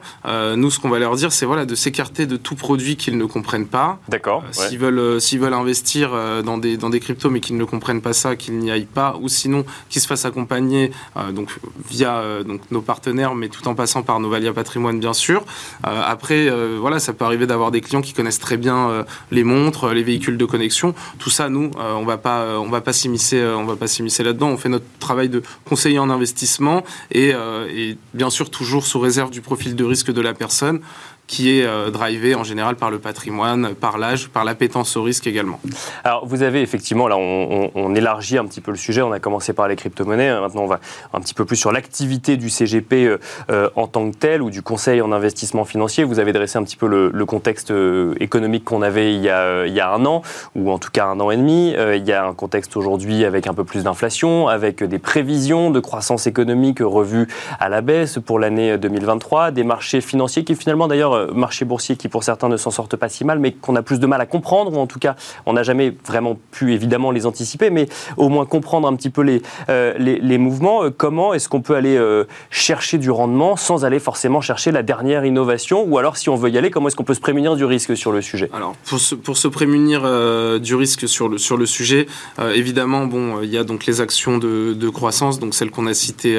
nous 0.56 0.72
ce 0.72 0.80
qu'on 0.80 0.90
va 0.90 0.98
leur 0.98 1.16
dire, 1.16 1.32
c'est 1.32 1.46
voilà 1.46 1.66
de 1.66 1.76
s'écarter 1.76 2.26
de 2.26 2.38
tout 2.38 2.56
produit 2.56 2.96
qu'ils 2.96 3.18
ne 3.18 3.26
comprennent 3.26 3.68
pas. 3.68 4.00
D'accord. 4.08 4.44
S'ils 4.52 4.80
veulent, 4.80 5.22
s'ils 5.22 5.40
veulent 5.40 5.54
investir 5.54 6.12
dans 6.44 6.58
des 6.58 6.78
dans 6.78 6.90
des 6.90 7.02
cryptos 7.02 7.30
mais 7.30 7.42
qu'ils 7.42 7.58
ne 7.58 7.66
comprennent 7.66 8.02
pas 8.02 8.14
ça, 8.14 8.36
qu'ils 8.36 8.58
n'y 8.58 8.72
aillent 8.72 8.86
pas, 8.86 9.18
ou 9.22 9.28
sinon 9.28 9.66
qu'ils 9.90 10.02
se 10.02 10.08
fassent 10.08 10.26
accompagner 10.26 10.92
donc 11.34 11.50
via 11.90 12.24
donc 12.46 12.62
nos 12.72 12.82
partenaires, 12.82 13.36
mais 13.36 13.50
tout 13.50 13.68
en 13.68 13.75
passant 13.76 14.04
par 14.04 14.20
Novalia 14.20 14.54
Patrimoine, 14.54 15.00
bien 15.00 15.14
sûr. 15.14 15.46
Euh, 15.86 16.02
après, 16.04 16.50
euh, 16.50 16.78
voilà, 16.80 17.00
ça 17.00 17.14
peut 17.14 17.26
arriver 17.26 17.48
d'avoir 17.48 17.72
des 17.72 17.82
clients 17.82 18.02
qui 18.02 18.14
connaissent 18.14 18.40
très 18.40 18.58
bien 18.58 18.90
euh, 18.90 19.04
les 19.32 19.44
montres, 19.44 19.94
les 19.94 20.04
véhicules 20.04 20.38
de 20.38 20.46
connexion. 20.46 20.96
Tout 21.20 21.30
ça, 21.30 21.50
nous, 21.50 21.72
on 21.78 22.06
va 22.06 22.18
pas, 22.18 22.60
on 22.60 22.70
va 22.70 22.82
pas 22.82 22.94
s'immiscer, 22.94 23.44
on 23.44 23.66
va 23.66 23.76
pas 23.76 23.88
s'immiscer 23.88 24.24
là-dedans. 24.24 24.50
On 24.50 24.58
fait 24.58 24.70
notre 24.70 24.86
travail 25.00 25.30
de 25.30 25.42
conseiller 25.66 26.00
en 26.00 26.10
investissement 26.10 26.84
et 27.12 27.34
bien 28.14 28.30
sûr 28.30 28.50
toujours 28.50 28.86
sous 28.86 29.00
réserve 29.00 29.30
du 29.30 29.42
profil 29.42 29.76
de 29.76 29.84
risque 29.84 30.12
de 30.12 30.22
la 30.22 30.34
personne 30.34 30.82
qui 31.28 31.60
est 31.60 31.66
euh, 31.66 31.90
drivé 31.90 32.36
en 32.36 32.44
général 32.44 32.76
par 32.76 32.92
le 32.92 33.00
patrimoine, 33.00 33.74
par 33.74 33.98
l'âge, 33.98 34.30
par 34.30 34.44
l'appétence 34.44 34.96
au 34.96 35.04
risque 35.04 35.28
également. 35.28 35.60
Alors 36.04 36.26
vous 36.26 36.44
avez 36.44 36.62
effectivement, 36.62 37.08
là 37.08 37.18
on, 37.18 37.96
élargit 37.96 38.38
un 38.38 38.46
petit 38.46 38.62
peu 38.62 38.72
le 38.72 38.78
sujet, 38.78 39.02
on 39.02 39.12
a 39.12 39.20
commencé 39.20 39.54
par 39.54 39.68
les 39.68 39.76
crypto-monnaies, 39.76 40.28
hein. 40.28 40.42
maintenant 40.42 40.64
on 40.64 40.68
va 40.68 40.82
un 41.14 41.22
petit 41.22 41.34
peu 41.34 41.46
plus 41.46 41.56
sur 41.56 41.72
l'activité 41.72 42.36
du 42.36 42.50
CGP 42.50 43.06
euh, 43.06 43.18
euh, 43.50 43.70
en 43.76 43.88
tant 43.88 44.12
que 44.12 44.18
tel 44.18 44.42
ou 44.42 44.50
du 44.50 44.62
conseil 44.62 45.02
en 45.02 45.12
investissement 45.12 45.66
financier. 45.66 46.04
Vous 46.04 46.20
avez 46.20 46.34
dressé 46.34 46.58
un 46.58 46.64
petit 46.64 46.76
peu 46.76 46.88
le, 46.88 47.26
contexte 47.26 47.74
économique 48.20 48.66
qu'on 48.66 48.84
avait 48.84 49.16
il 49.16 49.22
y, 49.22 49.30
a, 49.30 49.92
un 49.92 50.06
an, 50.06 50.22
ou 50.54 50.70
en 50.70 50.78
tout 50.78 50.92
cas 50.92 51.08
un 51.08 51.20
an 51.20 51.32
et 51.32 51.38
demi. 51.38 51.74
il 51.74 52.08
y 52.08 52.12
a 52.12 52.24
un 52.24 52.36
contexte 52.36 52.78
aujourd'hui 52.78 53.26
avec 53.26 53.48
un 53.48 53.56
peu 53.56 53.64
plus 53.64 53.84
d'inflation, 53.84 54.48
avec 54.48 54.84
des 54.84 55.00
prévisions 55.00 55.72
de 55.72 55.80
croissance 55.80 56.28
économique 56.28 56.80
revues 56.82 57.28
à 57.60 57.68
la 57.68 57.82
baisse 57.82 58.20
pour 58.24 58.38
l'année 58.38 58.78
2023, 58.78 59.50
des 59.50 59.64
marchés 59.64 60.02
financiers 60.02 60.44
qui 60.44 60.56
finalement 60.56 60.88
d'ailleurs 60.88 61.15
euh, 61.16 61.32
marché 61.34 61.66
boursier 61.66 61.96
qui 61.96 62.08
pour 62.10 62.24
certains 62.24 62.50
ne 62.50 62.58
s'en 62.58 62.72
sortent 62.72 62.96
pas 62.96 63.10
si 63.10 63.26
mal, 63.26 63.40
mais 63.40 63.52
qu'on 63.52 63.76
a 63.76 63.82
plus 63.82 64.00
de 64.00 64.08
mal 64.08 64.22
à 64.22 64.26
comprendre, 64.26 64.74
ou 64.74 64.80
en 64.80 64.88
tout 64.88 65.00
cas 65.00 65.16
on 65.46 65.54
n'a 65.54 65.64
jamais 65.64 65.96
vraiment 66.06 66.38
pu 66.52 66.74
évidemment 66.74 67.12
les 67.12 67.26
anticiper, 67.26 67.70
mais 67.70 67.88
au 68.18 68.30
moins 68.30 68.46
comprendre 68.46 68.88
un 68.88 68.96
petit 68.96 69.10
peu 69.10 69.22
les, 69.22 69.42
les, 69.98 70.38
mouvements. 70.38 70.84
Comment 70.96 71.34
est-ce 71.34 71.50
qu'on 71.50 71.62
peut 71.62 71.76
aller 71.76 72.00
chercher 72.50 72.98
du 72.98 73.10
rendement 73.10 73.56
sans 73.56 73.86
aller 73.86 74.00
forcément 74.00 74.42
chercher 74.42 74.72
la 74.72 74.84
dernière 74.84 75.26
innovation, 75.26 75.84
ou 75.84 75.98
alors 75.98 76.18
si 76.18 76.30
on 76.30 76.36
veut 76.36 76.50
y 76.50 76.58
aller, 76.58 76.72
comment 76.72 76.88
est-ce 76.88 76.96
qu'on 76.96 77.04
peut 77.04 77.14
se 77.14 77.20
prémunir 77.20 77.56
du 77.56 77.66
risque 77.66 77.96
sur 77.96 78.12
le 78.12 78.22
sujet? 78.22 78.50
Alors 78.54 78.76
pour 78.86 79.00
se, 79.00 79.16
pour 79.16 79.38
se 79.38 79.48
prémunir 79.48 80.02
du 80.60 80.76
risque 80.76 81.08
sur 81.08 81.30
le, 81.30 81.38
sur 81.38 81.58
le 81.58 81.66
sujet, 81.66 82.08
évidemment, 82.54 83.06
bon, 83.06 83.42
il 83.42 83.50
y 83.50 83.58
a 83.58 83.64
donc 83.64 83.86
les 83.86 84.02
actions 84.02 84.38
de, 84.38 84.74
de 84.74 84.90
croissance, 84.90 85.40
donc 85.40 85.56
celles 85.56 85.72
qu'on 85.72 85.88
a 85.88 85.94
citées 85.94 86.38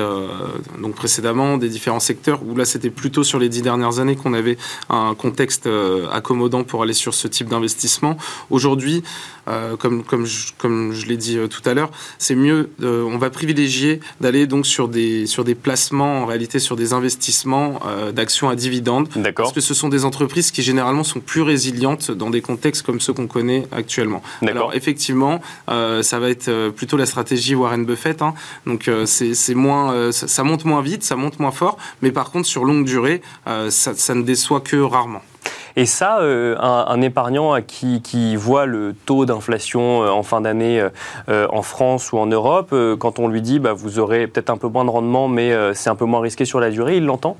donc 0.80 0.95
précédemment, 0.95 1.56
des 1.56 1.68
différents 1.68 2.00
secteurs, 2.00 2.40
où 2.47 2.56
là 2.56 2.64
c'était 2.64 2.90
plutôt 2.90 3.25
sur 3.25 3.38
les 3.38 3.49
dix 3.49 3.62
dernières 3.62 3.99
années 3.99 4.16
qu'on 4.16 4.35
avait 4.35 4.56
un 4.89 5.15
contexte 5.15 5.67
euh, 5.67 6.09
accommodant 6.11 6.65
pour 6.65 6.83
aller 6.83 6.93
sur 6.93 7.15
ce 7.15 7.29
type 7.29 7.49
d'investissement. 7.49 8.17
Aujourd'hui, 8.51 9.03
euh, 9.49 9.77
comme, 9.77 10.03
comme 10.03 10.27
je, 10.27 10.53
comme 10.59 10.93
je 10.93 11.07
l'ai 11.07 11.17
dit 11.17 11.39
euh, 11.39 11.47
tout 11.47 11.63
à 11.69 11.75
l'heure, 11.75 11.91
c'est 12.19 12.35
mieux, 12.35 12.71
on 12.83 13.19
va 13.19 13.31
privilégier 13.31 14.01
d'aller 14.21 14.47
donc 14.47 14.67
sur 14.67 14.89
des, 14.89 15.27
sur 15.27 15.45
des 15.45 15.55
placements, 15.55 16.23
en 16.23 16.27
réalité 16.27 16.59
sur 16.59 16.77
des 16.77 16.93
investissements 16.93 17.81
d'actions 18.13 18.49
à 18.49 18.57
dividendes. 18.57 19.09
Parce 19.35 19.53
que 19.53 19.61
ce 19.61 19.75
sont 19.75 19.89
des 19.89 20.05
entreprises 20.05 20.51
qui 20.51 20.63
généralement 20.63 21.05
sont 21.05 21.21
plus 21.21 21.43
résilientes 21.43 22.11
dans 22.11 22.31
des 22.31 22.41
contextes 22.41 22.85
comme 22.85 23.01
ceux 23.01 23.13
qu'on 23.13 23.27
connaît 23.27 23.67
actuellement. 23.73 24.23
Alors 24.47 24.75
effectivement, 24.75 25.41
ça 25.67 26.19
va 26.19 26.31
être 26.31 26.71
plutôt 26.71 26.97
la 26.97 27.07
stratégie 27.07 27.55
Warren 27.55 27.85
Buffett. 27.85 28.23
Hein. 28.23 28.35
Donc 28.67 28.91
c'est 29.05 29.55
moins, 29.55 30.13
ça, 30.13 30.29
ça 30.29 30.43
monte 30.43 30.65
moins 30.65 30.83
vite, 30.83 31.03
ça 31.03 31.17
monte 31.17 31.39
moins 31.39 31.53
fort, 31.53 31.77
mais 32.03 32.13
par 32.13 32.31
contre 32.31 32.47
sur 32.47 32.65
longue 32.65 32.85
durée, 32.85 33.23
ça, 33.47 33.95
ça 33.95 34.15
ne 34.15 34.23
déçoit 34.23 34.56
que 34.61 34.77
rarement. 34.77 35.23
Et 35.79 35.85
ça, 35.85 36.21
euh, 36.21 36.57
un, 36.59 37.03
épargnant 37.03 37.61
qui, 37.61 38.01
qui, 38.01 38.35
voit 38.35 38.65
le 38.65 38.95
taux 38.95 39.27
d'inflation 39.27 40.03
euh, 40.03 40.09
en 40.09 40.23
fin 40.23 40.41
d'année 40.41 40.83
euh, 41.29 41.47
en 41.51 41.61
France 41.61 42.13
ou 42.13 42.19
en 42.19 42.25
Europe, 42.25 42.75
quand 42.99 43.19
on 43.19 43.29
lui 43.29 43.43
dit 43.43 43.59
bah, 43.59 43.75
vous 43.75 43.99
aurez 43.99 44.27
peut-être 44.27 44.49
un 44.49 44.57
peu 44.57 44.69
moins 44.69 44.87
de 44.87 44.91
rendement, 44.91 45.29
mais 45.29 45.53
c'est 45.75 45.91
un 45.91 45.95
peu 45.95 46.07
moins 46.07 46.21
risqué 46.21 46.47
sur 46.47 46.61
la 46.61 46.71
durée, 46.71 46.97
il 46.97 47.05
l'entend? 47.05 47.37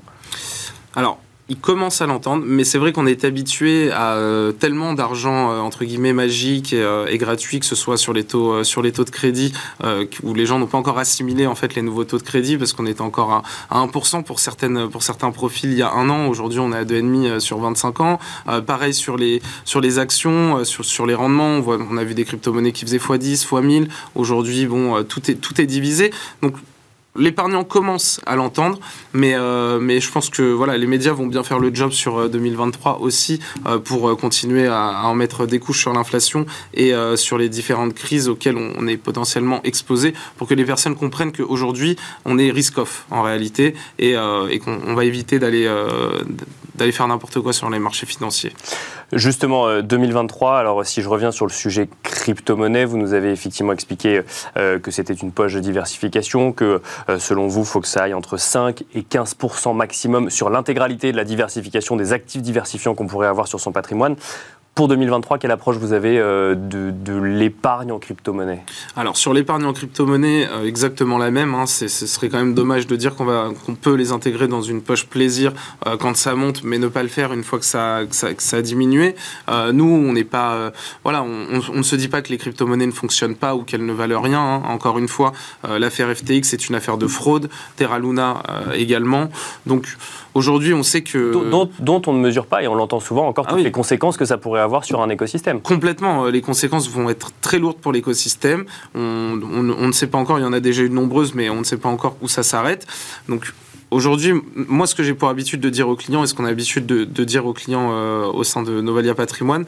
Alors, 0.95 1.17
il 1.49 1.57
commence 1.57 2.01
à 2.01 2.07
l'entendre, 2.07 2.43
mais 2.45 2.65
c'est 2.65 2.77
vrai 2.77 2.91
qu'on 2.91 3.05
est 3.05 3.23
habitué 3.23 3.89
à 3.91 4.15
euh, 4.15 4.51
tellement 4.51 4.93
d'argent 4.93 5.51
euh, 5.51 5.59
entre 5.59 5.85
guillemets 5.85 6.11
magique 6.11 6.73
et, 6.73 6.81
euh, 6.81 7.07
et, 7.07 7.17
gratuit, 7.17 7.59
que 7.61 7.65
ce 7.65 7.75
soit 7.75 7.95
sur 7.95 8.11
les 8.11 8.25
taux 8.25 8.63
sur 8.65 8.81
les 8.81 8.91
taux 8.91 9.05
de 9.05 9.09
crédit 9.09 9.53
où 10.23 10.33
les 10.33 10.45
gens 10.45 10.59
n'ont 10.59 10.67
pas 10.67 10.77
encore 10.77 10.99
assimilé 10.99 11.47
en 11.47 11.55
fait 11.55 11.75
les 11.75 11.81
nouveaux 11.81 12.03
taux 12.03 12.17
de 12.17 12.23
crédit 12.23 12.57
parce 12.57 12.73
qu'on 12.73 12.85
était 12.85 13.01
encore 13.01 13.31
à, 13.31 13.43
à 13.69 13.85
1% 13.85 14.23
pour 14.23 14.39
certaines 14.39 14.89
pour 14.89 15.03
certains 15.03 15.31
profils 15.31 15.71
il 15.71 15.77
y 15.77 15.81
a 15.81 15.91
un 15.91 16.09
an. 16.09 16.27
Aujourd'hui, 16.27 16.59
on 16.59 16.73
est 16.73 16.77
à 16.77 16.85
2,5 16.85 17.39
sur 17.39 17.59
25 17.59 18.01
ans. 18.01 18.19
pareil 18.65 18.93
sur 18.93 19.17
les 19.17 19.41
actions, 19.99 20.63
sur 20.65 21.05
les 21.05 21.15
rendements, 21.15 21.61
on, 21.65 21.97
a 21.97 22.03
vu 22.03 22.13
des 22.13 22.25
crypto-monnaies 22.25 22.71
qui 22.71 22.85
faisaient 22.85 22.97
x10, 22.97 23.47
x1000. 23.47 23.87
Aujourd'hui, 24.15 24.65
bon, 24.65 25.03
tout 25.03 25.21
est 25.61 25.65
divisé. 25.65 26.11
L'épargnant 27.17 27.63
commence 27.63 28.19
à 28.25 28.35
l'entendre, 28.35 28.79
mais, 29.13 29.33
euh, 29.35 29.79
mais 29.79 29.99
je 29.99 30.11
pense 30.11 30.29
que 30.29 30.41
voilà, 30.41 30.77
les 30.77 30.87
médias 30.87 31.13
vont 31.13 31.27
bien 31.27 31.43
faire 31.43 31.59
le 31.59 31.73
job 31.73 31.91
sur 31.91 32.29
2023 32.29 32.93
euh, 32.93 33.03
aussi 33.03 33.39
euh, 33.65 33.79
pour 33.79 34.15
continuer 34.17 34.67
à, 34.67 35.01
en 35.05 35.15
mettre 35.15 35.45
des 35.45 35.59
couches 35.59 35.81
sur 35.81 35.93
l'inflation 35.93 36.45
et 36.73 36.93
sur 37.15 37.37
les 37.37 37.49
différentes 37.49 37.93
crises 37.93 38.29
auxquelles 38.29 38.57
on, 38.57 38.87
est 38.87 38.97
potentiellement 38.97 39.61
exposé 39.63 40.13
pour 40.37 40.47
que 40.47 40.53
les 40.53 40.65
personnes 40.65 40.95
comprennent 40.95 41.31
qu'aujourd'hui, 41.31 41.95
on 42.25 42.37
est 42.37 42.51
risk-off 42.51 43.05
en 43.11 43.21
réalité 43.21 43.75
et 43.99 44.15
qu'on 44.59 44.93
va 44.93 45.05
éviter 45.05 45.39
d'aller 45.39 45.67
d'aller 46.77 46.91
faire 46.91 47.07
n'importe 47.07 47.39
quoi 47.41 47.53
sur 47.53 47.69
les 47.69 47.79
marchés 47.79 48.05
financiers. 48.05 48.53
Justement, 49.13 49.81
2023, 49.81 50.57
alors 50.57 50.85
si 50.85 51.01
je 51.01 51.07
reviens 51.07 51.31
sur 51.31 51.45
le 51.45 51.51
sujet 51.51 51.89
crypto-monnaie, 52.03 52.85
vous 52.85 52.97
nous 52.97 53.13
avez 53.13 53.31
effectivement 53.31 53.71
expliqué 53.71 54.21
que 54.55 54.91
c'était 54.91 55.13
une 55.13 55.31
poche 55.31 55.53
de 55.53 55.59
diversification, 55.59 56.51
que 56.51 56.81
euh, 57.09 57.19
selon 57.19 57.47
vous, 57.47 57.61
il 57.61 57.65
faut 57.65 57.81
que 57.81 57.87
ça 57.87 58.03
aille 58.03 58.13
entre 58.13 58.37
5 58.37 58.83
et 58.93 59.01
15% 59.01 59.75
maximum 59.75 60.29
sur 60.29 60.49
l'intégralité 60.49 61.11
de 61.11 61.17
la 61.17 61.23
diversification 61.23 61.95
des 61.95 62.13
actifs 62.13 62.41
diversifiants 62.41 62.95
qu'on 62.95 63.07
pourrait 63.07 63.27
avoir 63.27 63.47
sur 63.47 63.59
son 63.59 63.71
patrimoine. 63.71 64.15
Pour 64.77 64.87
2023, 64.89 65.39
quelle 65.39 65.49
approche 65.49 65.77
vous 65.77 65.91
avez 65.91 66.19
euh, 66.19 66.53
de, 66.53 67.17
l'épargne 67.17 67.91
en 67.91 67.97
crypto-monnaie? 67.97 68.63
Alors, 68.95 69.17
sur 69.17 69.33
l'épargne 69.33 69.65
en 69.65 69.73
crypto-monnaie, 69.73 70.47
euh, 70.51 70.67
exactement 70.67 71.17
la 71.17 71.31
même. 71.31 71.55
Hein. 71.55 71.65
ce 71.65 71.87
serait 71.87 72.29
quand 72.29 72.37
même 72.37 72.53
dommage 72.53 72.85
de 72.85 72.95
dire 72.95 73.15
qu'on 73.15 73.55
qu'on 73.55 73.73
peut 73.73 73.95
les 73.95 74.11
intégrer 74.11 74.47
dans 74.47 74.61
une 74.61 74.83
poche 74.83 75.07
plaisir 75.07 75.51
quand 75.99 76.15
ça 76.15 76.35
monte, 76.35 76.63
mais 76.63 76.77
ne 76.77 76.89
pas 76.89 77.01
le 77.01 77.09
faire 77.09 77.33
une 77.33 77.43
fois 77.43 77.57
que 77.57 77.65
ça, 77.65 78.01
ça, 78.11 78.57
a 78.57 78.61
diminué. 78.61 79.15
nous, 79.73 79.85
on 79.85 80.13
n'est 80.13 80.23
pas. 80.23 80.71
voilà, 81.03 81.23
on, 81.23 81.73
ne 81.75 81.81
se 81.81 81.95
dit 81.95 82.07
pas 82.07 82.21
que 82.21 82.29
les 82.29 82.37
crypto-monnaies 82.37 82.85
ne 82.85 82.91
fonctionnent 82.91 83.35
pas 83.35 83.55
ou 83.55 83.63
qu'elles 83.63 83.85
ne 83.85 83.93
valent 83.93 84.21
rien. 84.21 84.39
Hein. 84.39 84.61
Encore 84.67 84.99
une 84.99 85.07
fois, 85.07 85.33
l'affaire 85.67 86.15
FTX 86.15 86.53
est 86.53 86.69
une 86.69 86.75
affaire 86.75 86.99
de 86.99 87.07
fraude, 87.07 87.49
Terra 87.77 87.97
Luna 87.97 88.43
également. 88.75 89.29
Donc, 89.65 89.87
Aujourd'hui, 90.37 90.71
on 90.75 90.83
sait 90.83 91.01
que... 91.01 91.49
Dont, 91.79 92.01
on 92.05 92.13
ne 92.13 92.19
mesure 92.19 92.45
pas, 92.45 92.61
et 92.61 92.67
on 92.67 92.75
l'entend 92.75 92.99
souvent 92.99 93.27
encore, 93.27 93.45
ah 93.47 93.53
toutes 93.53 93.63
les 93.63 93.71
conséquences 93.71 94.17
que 94.17 94.25
ça 94.25 94.37
pourrait 94.37 94.61
avoir 94.61 94.85
sur 94.85 95.01
un 95.01 95.09
écosystème. 95.09 95.61
Complètement. 95.61 96.25
Euh, 96.25 96.29
les 96.29 96.41
conséquences 96.41 96.87
vont 96.91 97.09
être 97.09 97.31
très 97.41 97.57
lourdes 97.57 97.77
pour 97.77 97.91
l'écosystème. 97.91 98.65
On, 98.93 99.35
ne 99.35 99.91
sait 99.93 100.05
pas 100.05 100.19
encore, 100.19 100.37
il 100.37 100.43
y 100.43 100.45
en 100.45 100.53
a 100.53 100.59
déjà 100.59 100.83
eu 100.83 100.89
de 100.89 100.93
nombreuses, 100.93 101.33
mais 101.33 101.49
on 101.49 101.55
ne 101.55 101.63
sait 101.63 101.77
pas 101.77 101.89
encore 101.89 102.17
où 102.21 102.27
ça 102.27 102.43
s'arrête. 102.43 102.85
Donc, 103.27 103.51
Aujourd'hui, 103.89 104.33
moi, 104.55 104.85
ce 104.85 104.95
que 104.95 105.03
j'ai 105.03 105.13
pour 105.13 105.29
habitude 105.29 105.61
de 105.61 105.69
dire 105.69 105.87
aux 105.87 105.95
clients, 105.95 106.23
et 106.23 106.27
ce 106.27 106.33
qu'on 106.33 106.45
a 106.45 106.49
l'habitude 106.49 106.85
de, 106.85 107.23
dire 107.23 107.45
aux 107.45 107.53
clients 107.53 107.89
euh, 107.91 108.25
au 108.25 108.43
sein 108.43 108.61
de 108.61 108.81
Novalia 108.81 109.15
Patrimoine, 109.15 109.65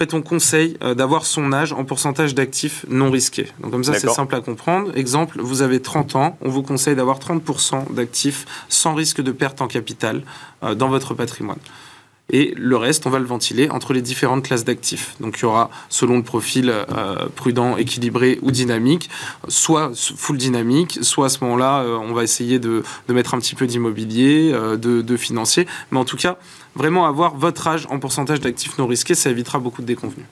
fait, 0.00 0.14
on 0.14 0.22
conseille 0.22 0.78
euh, 0.82 0.94
d'avoir 0.94 1.26
son 1.26 1.52
âge 1.52 1.74
en 1.74 1.84
pourcentage 1.84 2.34
d'actifs 2.34 2.86
non 2.88 3.10
risqués. 3.10 3.48
Donc 3.60 3.70
comme 3.70 3.84
ça, 3.84 3.92
c'est 3.94 4.08
simple 4.08 4.34
à 4.34 4.40
comprendre. 4.40 4.96
Exemple, 4.96 5.40
vous 5.42 5.60
avez 5.60 5.80
30 5.80 6.16
ans, 6.16 6.38
on 6.40 6.48
vous 6.48 6.62
conseille 6.62 6.96
d'avoir 6.96 7.18
30% 7.18 7.92
d'actifs 7.92 8.46
sans 8.70 8.94
risque 8.94 9.20
de 9.20 9.30
perte 9.30 9.60
en 9.60 9.66
capital 9.66 10.22
euh, 10.62 10.74
dans 10.74 10.88
votre 10.88 11.12
patrimoine 11.12 11.58
et 12.30 12.54
le 12.56 12.76
reste, 12.76 13.06
on 13.06 13.10
va 13.10 13.18
le 13.18 13.24
ventiler 13.24 13.68
entre 13.70 13.92
les 13.92 14.02
différentes 14.02 14.44
classes 14.44 14.64
d'actifs. 14.64 15.16
Donc 15.20 15.38
il 15.38 15.42
y 15.42 15.44
aura, 15.44 15.70
selon 15.88 16.16
le 16.16 16.22
profil 16.22 16.70
euh, 16.70 17.28
prudent, 17.34 17.76
équilibré 17.76 18.38
ou 18.42 18.50
dynamique, 18.50 19.10
soit 19.48 19.92
full 19.94 20.36
dynamique, 20.36 20.98
soit 21.02 21.26
à 21.26 21.28
ce 21.28 21.42
moment-là, 21.44 21.80
euh, 21.80 21.96
on 21.96 22.12
va 22.12 22.22
essayer 22.22 22.58
de, 22.58 22.82
mettre 23.08 23.34
un 23.34 23.38
petit 23.38 23.54
peu 23.54 23.66
d'immobilier, 23.66 24.50
euh, 24.52 24.76
de, 24.76 25.02
de, 25.02 25.16
financier. 25.16 25.66
Mais 25.90 25.98
en 25.98 26.04
tout 26.04 26.16
cas, 26.16 26.38
vraiment 26.74 27.06
avoir 27.06 27.36
votre 27.36 27.66
âge 27.66 27.86
en 27.90 27.98
pourcentage 27.98 28.40
d'actifs 28.40 28.78
non 28.78 28.86
risqués, 28.86 29.14
ça 29.14 29.30
évitera 29.30 29.58
beaucoup 29.58 29.82
de 29.82 29.86
déconvenus. 29.86 30.26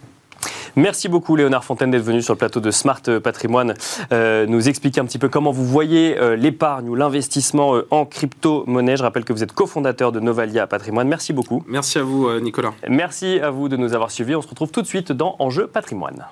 Merci 0.77 1.09
beaucoup 1.09 1.37
Léonard 1.37 1.65
Fontaine 1.65 1.91
d'être 1.91 2.03
venu 2.03 2.23
sur 2.23 2.35
le 2.35 2.39
plateau 2.39 2.61
de 2.61 2.71
Smart 2.71 3.03
Patrimoine 3.23 3.75
euh, 4.13 4.47
nous 4.47 4.69
expliquer 4.69 5.01
un 5.01 5.05
petit 5.05 5.19
peu 5.19 5.29
comment 5.29 5.51
vous 5.51 5.65
voyez 5.65 6.19
euh, 6.19 6.37
l'épargne 6.37 6.89
ou 6.89 6.95
l'investissement 6.95 7.75
euh, 7.75 7.87
en 7.91 8.05
crypto-monnaie. 8.05 8.97
Je 8.97 9.03
rappelle 9.03 9.25
que 9.25 9.33
vous 9.33 9.43
êtes 9.43 9.53
cofondateur 9.53 10.13
de 10.13 10.21
Novalia 10.21 10.67
Patrimoine. 10.67 11.09
Merci 11.09 11.33
beaucoup. 11.33 11.63
Merci 11.67 11.99
à 11.99 12.03
vous 12.03 12.31
Nicolas. 12.41 12.73
Merci 12.89 13.41
à 13.41 13.51
vous 13.51 13.69
de 13.69 13.77
nous 13.77 13.95
avoir 13.95 14.11
suivis. 14.11 14.35
On 14.35 14.43
se 14.43 14.49
retrouve 14.49 14.71
tout 14.71 14.83
de 14.83 14.87
suite 14.87 15.13
dans 15.13 15.37
Enjeu 15.39 15.67
Patrimoine. 15.67 16.25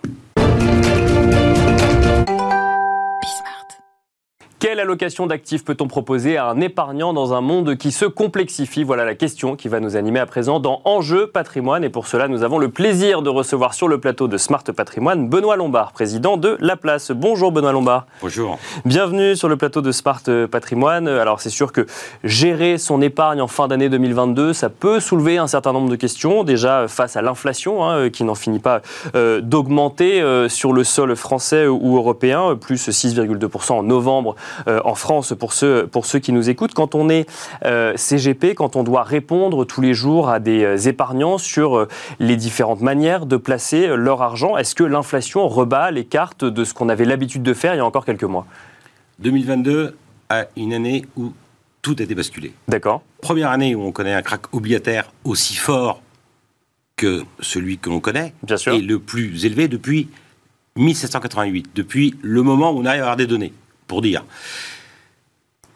Quelle 4.58 4.80
allocation 4.80 5.26
d'actifs 5.26 5.66
peut-on 5.66 5.86
proposer 5.86 6.38
à 6.38 6.46
un 6.46 6.62
épargnant 6.62 7.12
dans 7.12 7.34
un 7.34 7.42
monde 7.42 7.76
qui 7.76 7.92
se 7.92 8.06
complexifie? 8.06 8.84
Voilà 8.84 9.04
la 9.04 9.14
question 9.14 9.54
qui 9.54 9.68
va 9.68 9.80
nous 9.80 9.96
animer 9.96 10.18
à 10.18 10.24
présent 10.24 10.60
dans 10.60 10.80
Enjeu 10.86 11.26
patrimoine. 11.26 11.84
Et 11.84 11.90
pour 11.90 12.06
cela, 12.06 12.26
nous 12.26 12.42
avons 12.42 12.58
le 12.58 12.70
plaisir 12.70 13.20
de 13.20 13.28
recevoir 13.28 13.74
sur 13.74 13.86
le 13.86 14.00
plateau 14.00 14.28
de 14.28 14.38
Smart 14.38 14.64
Patrimoine 14.64 15.28
Benoît 15.28 15.56
Lombard, 15.56 15.92
président 15.92 16.38
de 16.38 16.56
La 16.58 16.76
Place. 16.76 17.10
Bonjour 17.10 17.52
Benoît 17.52 17.72
Lombard. 17.72 18.06
Bonjour. 18.22 18.58
Bienvenue 18.86 19.36
sur 19.36 19.50
le 19.50 19.58
plateau 19.58 19.82
de 19.82 19.92
Smart 19.92 20.22
Patrimoine. 20.50 21.06
Alors 21.06 21.42
c'est 21.42 21.50
sûr 21.50 21.70
que 21.70 21.86
gérer 22.24 22.78
son 22.78 23.02
épargne 23.02 23.42
en 23.42 23.48
fin 23.48 23.68
d'année 23.68 23.90
2022, 23.90 24.54
ça 24.54 24.70
peut 24.70 25.00
soulever 25.00 25.36
un 25.36 25.48
certain 25.48 25.74
nombre 25.74 25.90
de 25.90 25.96
questions. 25.96 26.44
Déjà 26.44 26.88
face 26.88 27.16
à 27.16 27.20
l'inflation 27.20 27.86
hein, 27.86 28.08
qui 28.08 28.24
n'en 28.24 28.34
finit 28.34 28.60
pas 28.60 28.80
euh, 29.16 29.42
d'augmenter 29.42 30.22
euh, 30.22 30.48
sur 30.48 30.72
le 30.72 30.82
sol 30.82 31.14
français 31.14 31.66
ou 31.66 31.98
européen, 31.98 32.56
plus 32.58 32.88
6,2% 32.88 33.72
en 33.72 33.82
novembre 33.82 34.34
euh, 34.34 34.45
en 34.66 34.94
France 34.94 35.34
pour 35.38 35.52
ceux, 35.52 35.86
pour 35.86 36.06
ceux 36.06 36.18
qui 36.18 36.32
nous 36.32 36.50
écoutent. 36.50 36.74
Quand 36.74 36.94
on 36.94 37.08
est 37.08 37.28
euh, 37.64 37.96
CGP, 37.96 38.54
quand 38.54 38.76
on 38.76 38.82
doit 38.82 39.02
répondre 39.02 39.64
tous 39.64 39.80
les 39.80 39.94
jours 39.94 40.28
à 40.28 40.40
des 40.40 40.64
euh, 40.64 40.76
épargnants 40.76 41.38
sur 41.38 41.86
les 42.18 42.36
différentes 42.36 42.80
manières 42.80 43.26
de 43.26 43.36
placer 43.36 43.88
leur 43.96 44.22
argent, 44.22 44.56
est-ce 44.56 44.74
que 44.74 44.84
l'inflation 44.84 45.48
rebat 45.48 45.90
les 45.90 46.04
cartes 46.04 46.44
de 46.44 46.64
ce 46.64 46.74
qu'on 46.74 46.88
avait 46.88 47.04
l'habitude 47.04 47.42
de 47.42 47.54
faire 47.54 47.74
il 47.74 47.78
y 47.78 47.80
a 47.80 47.84
encore 47.84 48.04
quelques 48.04 48.24
mois? 48.24 48.46
2022 49.20 49.96
a 50.28 50.46
une 50.56 50.72
année 50.72 51.04
où 51.16 51.32
tout 51.82 51.96
a 51.98 52.02
été 52.02 52.14
basculé. 52.14 52.52
D'accord. 52.68 53.02
Première 53.20 53.50
année 53.50 53.74
où 53.74 53.82
on 53.82 53.92
connaît 53.92 54.14
un 54.14 54.22
crack 54.22 54.54
obligataire 54.54 55.12
aussi 55.24 55.54
fort 55.54 56.02
que 56.96 57.22
celui 57.40 57.78
que 57.78 57.90
l'on 57.90 58.00
connaît. 58.00 58.32
Bien 58.42 58.56
sûr. 58.56 58.74
Et 58.74 58.80
le 58.80 58.98
plus 58.98 59.44
élevé 59.44 59.68
depuis 59.68 60.08
1788, 60.76 61.70
depuis 61.74 62.14
le 62.22 62.42
moment 62.42 62.72
où 62.72 62.80
on 62.80 62.84
arrive 62.84 63.00
à 63.00 63.04
avoir 63.04 63.16
des 63.16 63.26
données 63.26 63.52
pour 63.86 64.02
dire. 64.02 64.24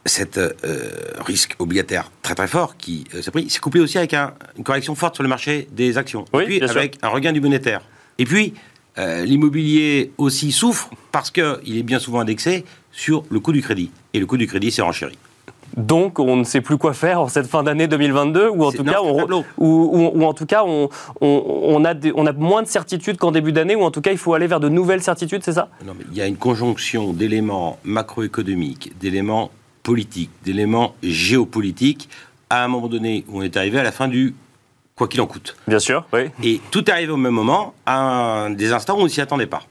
cet 0.07 0.38
euh, 0.38 0.52
risque 1.21 1.55
obligataire 1.59 2.11
très 2.23 2.35
très 2.35 2.49
fort 2.49 2.76
qui 2.76 3.05
s'est 3.21 3.31
pris, 3.31 3.49
c'est 3.50 3.61
couplé 3.61 3.81
aussi 3.81 3.99
avec 3.99 4.14
une 4.14 4.64
correction 4.64 4.95
forte 4.95 5.14
sur 5.14 5.23
le 5.23 5.29
marché 5.29 5.69
des 5.73 5.99
actions. 5.99 6.25
et 6.35 6.45
puis 6.45 6.62
avec 6.62 6.99
un 7.02 7.09
regain 7.09 7.33
du 7.33 7.40
monétaire. 7.40 7.83
Et 8.19 8.25
puis, 8.25 8.55
l'immobilier 8.97 10.12
aussi 10.19 10.52
souffre 10.52 10.90
parce 11.11 11.31
qu'il 11.31 11.79
est 11.79 11.83
bien 11.83 11.99
souvent 11.99 12.21
indexé 12.21 12.64
sur 12.93 13.25
le 13.31 13.40
coût 13.40 13.52
du 13.52 13.62
crédit. 13.62 13.90
Et 14.12 14.21
le 14.21 14.26
coût 14.26 14.37
du 14.37 14.47
crédit 14.47 14.71
s'est 14.71 14.83
renchéri. 14.83 15.17
Donc, 15.76 16.18
on 16.18 16.36
ne 16.36 16.44
sait 16.44 16.60
plus 16.60 16.76
quoi 16.78 16.92
faire 16.92 17.20
en 17.20 17.28
cette 17.28 17.46
fin 17.46 17.62
d'année 17.62 17.86
2022, 17.86 18.48
ou 18.48 18.64
en 18.64 18.72
tout 18.72 18.84
cas, 18.84 19.00
on, 19.02 19.44
ou, 19.58 20.24
en 20.24 20.32
tout 20.32 20.46
cas, 20.46 20.64
on, 20.64 20.88
on, 21.20 21.84
a 21.84 21.94
on 22.14 22.26
a 22.26 22.32
moins 22.32 22.62
de 22.62 22.68
certitudes 22.68 23.18
qu'en 23.18 23.30
début 23.30 23.52
d'année, 23.52 23.76
ou 23.76 23.82
en 23.82 23.90
tout 23.90 24.00
cas, 24.00 24.12
il 24.12 24.18
faut 24.18 24.34
aller 24.34 24.46
vers 24.46 24.60
de 24.60 24.68
nouvelles 24.68 25.02
certitudes, 25.02 25.42
c'est 25.44 25.52
ça? 25.52 25.68
Non, 25.84 25.94
mais 25.96 26.04
il 26.10 26.16
y 26.16 26.22
a 26.22 26.26
une 26.26 26.36
conjonction 26.36 27.12
d'éléments 27.12 27.78
macroéconomiques, 27.84 28.92
d'éléments 28.98 29.50
politiques, 29.82 30.30
d'éléments 30.44 30.94
géopolitiques, 31.02 32.08
à 32.50 32.64
un 32.64 32.68
moment 32.68 32.88
donné 32.88 33.24
où 33.28 33.38
on 33.38 33.42
est 33.42 33.56
arrivé 33.56 33.78
à 33.78 33.82
la 33.82 33.92
fin 33.92 34.08
du 34.08 34.34
quoi 34.96 35.08
qu'il 35.08 35.20
en 35.20 35.26
coûte. 35.26 35.56
Bien 35.66 35.78
sûr, 35.78 36.04
oui. 36.12 36.30
Et 36.42 36.60
tout 36.70 36.84
est 36.90 36.92
arrivé 36.92 37.12
au 37.12 37.16
même 37.16 37.32
moment, 37.32 37.74
à 37.86 38.48
des 38.50 38.72
instants 38.72 38.96
où 38.96 39.00
on 39.00 39.04
ne 39.04 39.08
s'y 39.08 39.20
attendait 39.20 39.46
pas. 39.46 39.62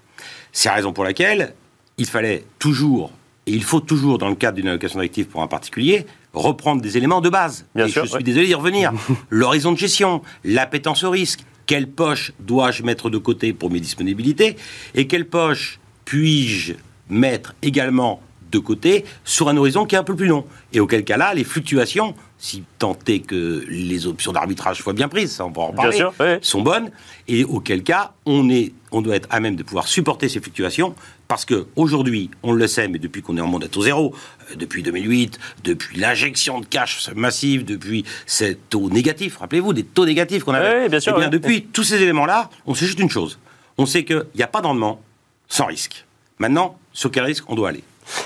C'est 0.52 0.70
la 0.70 0.76
raison 0.76 0.94
pour 0.94 1.04
laquelle 1.04 1.54
il 1.98 2.08
fallait 2.08 2.46
toujours 2.58 3.12
et 3.50 3.54
il 3.54 3.64
faut 3.64 3.80
toujours, 3.80 4.20
dans 4.20 4.30
le 4.30 4.36
cadre 4.36 4.58
d'une 4.58 4.68
allocation 4.68 5.00
d'actifs 5.00 5.28
pour 5.28 5.42
un 5.42 5.48
particulier, 5.48 6.06
reprendre 6.34 6.84
des 6.84 6.98
éléments 6.98 7.20
de 7.20 7.30
base. 7.30 7.66
Bien 7.74 7.88
et 7.88 7.90
sûr, 7.90 8.06
je 8.06 8.12
suis 8.12 8.24
désolé 8.24 8.46
d'y 8.46 8.54
revenir. 8.54 8.94
L'horizon 9.32 9.72
de 9.72 9.78
gestion, 9.78 10.22
l'appétence 10.44 11.04
au 11.04 11.10
risque, 11.10 11.40
quelle 11.66 11.88
poche 11.90 12.32
dois-je 12.40 12.84
mettre 12.84 13.10
de 13.10 13.18
côté 13.18 13.54
pour 13.54 13.72
mes 13.72 13.80
disponibilités 13.80 14.56
et 14.94 15.08
quelle 15.08 15.28
poche 15.28 15.80
puis-je 16.06 16.74
mettre 17.10 17.56
également 17.64 18.22
de 18.52 18.60
côté 18.60 19.04
sur 19.24 19.50
un 19.50 19.58
horizon 19.58 19.86
qui 19.86 19.96
est 19.96 19.98
un 19.98 20.04
peu 20.04 20.16
plus 20.16 20.28
long. 20.28 20.46
Et 20.72 20.80
auquel 20.80 21.04
cas 21.04 21.18
là, 21.18 21.34
les 21.34 21.44
fluctuations, 21.44 22.14
si 22.38 22.64
tant 22.78 22.98
est 23.08 23.20
que 23.20 23.66
les 23.68 24.06
options 24.06 24.32
d'arbitrage 24.32 24.78
soient 24.78 24.94
bien 24.94 25.08
prises, 25.08 25.32
ça 25.32 25.46
on 25.46 25.52
peut 25.52 25.62
en 25.62 25.74
parler, 25.74 26.04
sont 26.42 26.62
bonnes. 26.62 26.92
Et 27.28 27.44
auquel 27.44 27.82
cas, 27.82 28.14
on, 28.28 28.48
est, 28.50 28.74
on 28.92 29.02
doit 29.02 29.16
être 29.16 29.28
à 29.32 29.40
même 29.40 29.56
de 29.56 29.64
pouvoir 29.64 29.88
supporter 29.88 30.30
ces 30.30 30.40
fluctuations 30.40 30.94
parce 31.30 31.46
qu'aujourd'hui, 31.46 32.32
on 32.42 32.52
le 32.54 32.68
sait, 32.68 32.88
mais 32.88 32.98
depuis 32.98 33.22
qu'on 33.22 33.38
est 33.38 33.42
en 33.42 33.48
monde 33.48 33.64
à 33.64 33.68
taux 33.68 33.84
zéro, 33.84 34.16
euh, 34.52 34.56
depuis 34.56 34.82
2008, 34.82 35.40
depuis 35.64 35.98
l'injection 35.98 36.60
de 36.60 36.66
cash 36.66 37.08
massive, 37.16 37.64
depuis 37.64 38.04
ces 38.26 38.56
taux 38.56 38.90
négatifs, 38.90 39.38
rappelez-vous 39.38 39.74
des 39.74 39.84
taux 39.84 40.08
négatifs 40.08 40.44
qu'on 40.44 40.56
avait. 40.56 40.82
Oui, 40.84 40.90
bien 40.90 41.00
sûr, 41.00 41.14
eh 41.16 41.20
bien, 41.20 41.30
depuis 41.30 41.68
tous 41.68 41.84
ces 41.84 42.02
éléments-là, 42.02 42.50
on 42.66 42.74
sait 42.74 42.88
juste 42.88 43.00
une 43.00 43.12
chose. 43.12 43.38
On 43.78 43.86
sait 43.86 44.04
qu'il 44.04 44.26
n'y 44.36 44.42
a 44.42 44.48
pas 44.48 44.60
de 44.60 44.66
rendement 44.66 45.04
sans 45.48 45.68
risque. 45.68 46.04
Maintenant, 46.40 46.80
sur 46.94 47.12
quel 47.12 47.26
risque 47.26 47.44
on 47.48 47.54
doit 47.54 47.70
aller? 47.70 47.84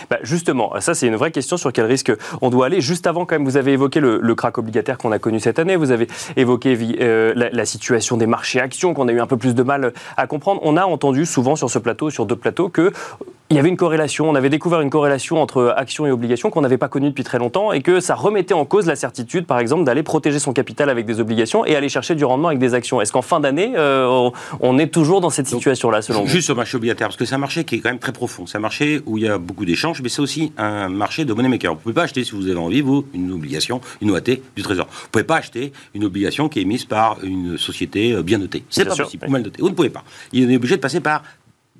Bah 0.09 0.17
justement, 0.23 0.73
ça 0.79 0.93
c'est 0.93 1.07
une 1.07 1.15
vraie 1.15 1.31
question 1.31 1.57
sur 1.57 1.71
quel 1.71 1.85
risque 1.85 2.11
on 2.41 2.49
doit 2.49 2.67
aller. 2.67 2.81
Juste 2.81 3.07
avant, 3.07 3.25
quand 3.25 3.35
même, 3.35 3.45
vous 3.45 3.57
avez 3.57 3.73
évoqué 3.73 3.99
le, 3.99 4.19
le 4.21 4.35
crack 4.35 4.57
obligataire 4.57 4.97
qu'on 4.97 5.11
a 5.11 5.19
connu 5.19 5.39
cette 5.39 5.59
année, 5.59 5.75
vous 5.75 5.91
avez 5.91 6.07
évoqué 6.35 6.77
euh, 7.01 7.33
la, 7.35 7.49
la, 7.49 7.65
situation 7.65 8.17
des 8.17 8.27
marchés 8.27 8.59
actions 8.59 8.93
qu'on 8.93 9.07
a 9.07 9.11
eu 9.11 9.19
un 9.19 9.27
peu 9.27 9.37
plus 9.37 9.55
de 9.55 9.63
mal 9.63 9.93
à 10.17 10.27
comprendre. 10.27 10.61
On 10.63 10.77
a 10.77 10.85
entendu 10.85 11.25
souvent 11.25 11.55
sur 11.55 11.69
ce 11.69 11.79
plateau, 11.79 12.09
sur 12.09 12.25
deux 12.25 12.35
plateaux, 12.35 12.69
que 12.69 12.91
il 13.53 13.57
y 13.57 13.59
avait 13.59 13.69
une 13.69 13.77
corrélation, 13.77 14.27
on 14.27 14.33
avait 14.33 14.49
découvert 14.49 14.81
une 14.81 14.89
corrélation 14.89 15.39
entre 15.39 15.75
actions 15.77 16.07
et 16.07 16.11
obligations 16.11 16.49
qu'on 16.49 16.61
n'avait 16.61 16.79
pas 16.79 16.87
connue 16.87 17.09
depuis 17.09 17.23
très 17.23 17.37
longtemps 17.37 17.71
et 17.71 17.83
que 17.83 17.99
ça 17.99 18.15
remettait 18.15 18.55
en 18.55 18.65
cause 18.65 18.87
la 18.87 18.95
certitude, 18.95 19.45
par 19.45 19.59
exemple, 19.59 19.83
d'aller 19.83 20.01
protéger 20.01 20.39
son 20.39 20.53
capital 20.53 20.89
avec 20.89 21.05
des 21.05 21.19
obligations 21.19 21.63
et 21.63 21.75
aller 21.75 21.87
chercher 21.87 22.15
du 22.15 22.25
rendement 22.25 22.47
avec 22.47 22.57
des 22.57 22.73
actions. 22.73 22.99
Est-ce 22.99 23.11
qu'en 23.11 23.21
fin 23.21 23.39
d'année, 23.39 23.73
euh, 23.77 24.31
on 24.59 24.79
est 24.79 24.87
toujours 24.87 25.21
dans 25.21 25.29
cette 25.29 25.45
situation-là, 25.45 26.01
selon 26.01 26.21
vous? 26.21 26.27
Juste 26.27 26.45
sur 26.45 26.55
le 26.55 26.57
marché 26.57 26.77
obligataire, 26.77 27.09
parce 27.09 27.17
que 27.17 27.25
c'est 27.25 27.35
un 27.35 27.37
marché 27.37 27.63
qui 27.63 27.75
est 27.75 27.79
quand 27.79 27.89
même 27.89 27.99
très 27.99 28.11
profond. 28.11 28.47
C'est 28.47 28.57
un 28.57 28.61
marché 28.61 29.01
où 29.05 29.19
il 29.19 29.25
y 29.25 29.27
a 29.27 29.37
beaucoup 29.37 29.65
d'échanges, 29.65 30.01
mais 30.01 30.09
c'est 30.09 30.21
aussi 30.21 30.51
un 30.57 30.89
marché 30.89 31.23
de 31.23 31.33
money 31.33 31.47
maker. 31.47 31.73
Vous 31.73 31.77
ne 31.77 31.83
pouvez 31.83 31.93
pas 31.93 32.03
acheter, 32.03 32.23
si 32.23 32.31
vous 32.31 32.47
avez 32.47 32.57
envie, 32.57 32.81
vous, 32.81 33.05
une 33.13 33.31
obligation, 33.33 33.81
une 34.01 34.09
OAT 34.09 34.39
du 34.55 34.63
Trésor. 34.63 34.87
Vous 34.87 35.05
ne 35.05 35.11
pouvez 35.11 35.25
pas 35.25 35.35
acheter 35.35 35.73
une 35.93 36.05
obligation 36.05 36.49
qui 36.49 36.57
est 36.57 36.63
émise 36.63 36.85
par 36.85 37.17
une 37.21 37.59
société 37.59 38.13
euh, 38.13 38.23
bien 38.23 38.39
notée. 38.39 38.63
C'est 38.71 38.83
pas 38.83 38.95
possible, 38.95 39.27
ou 39.27 39.31
mal 39.31 39.43
notée. 39.43 39.61
Vous 39.61 39.69
ne 39.69 39.75
pouvez 39.75 39.91
pas. 39.91 40.03
Il 40.31 40.51
est 40.51 40.55
obligé 40.55 40.75
de 40.75 40.81
passer 40.81 41.01
par 41.01 41.21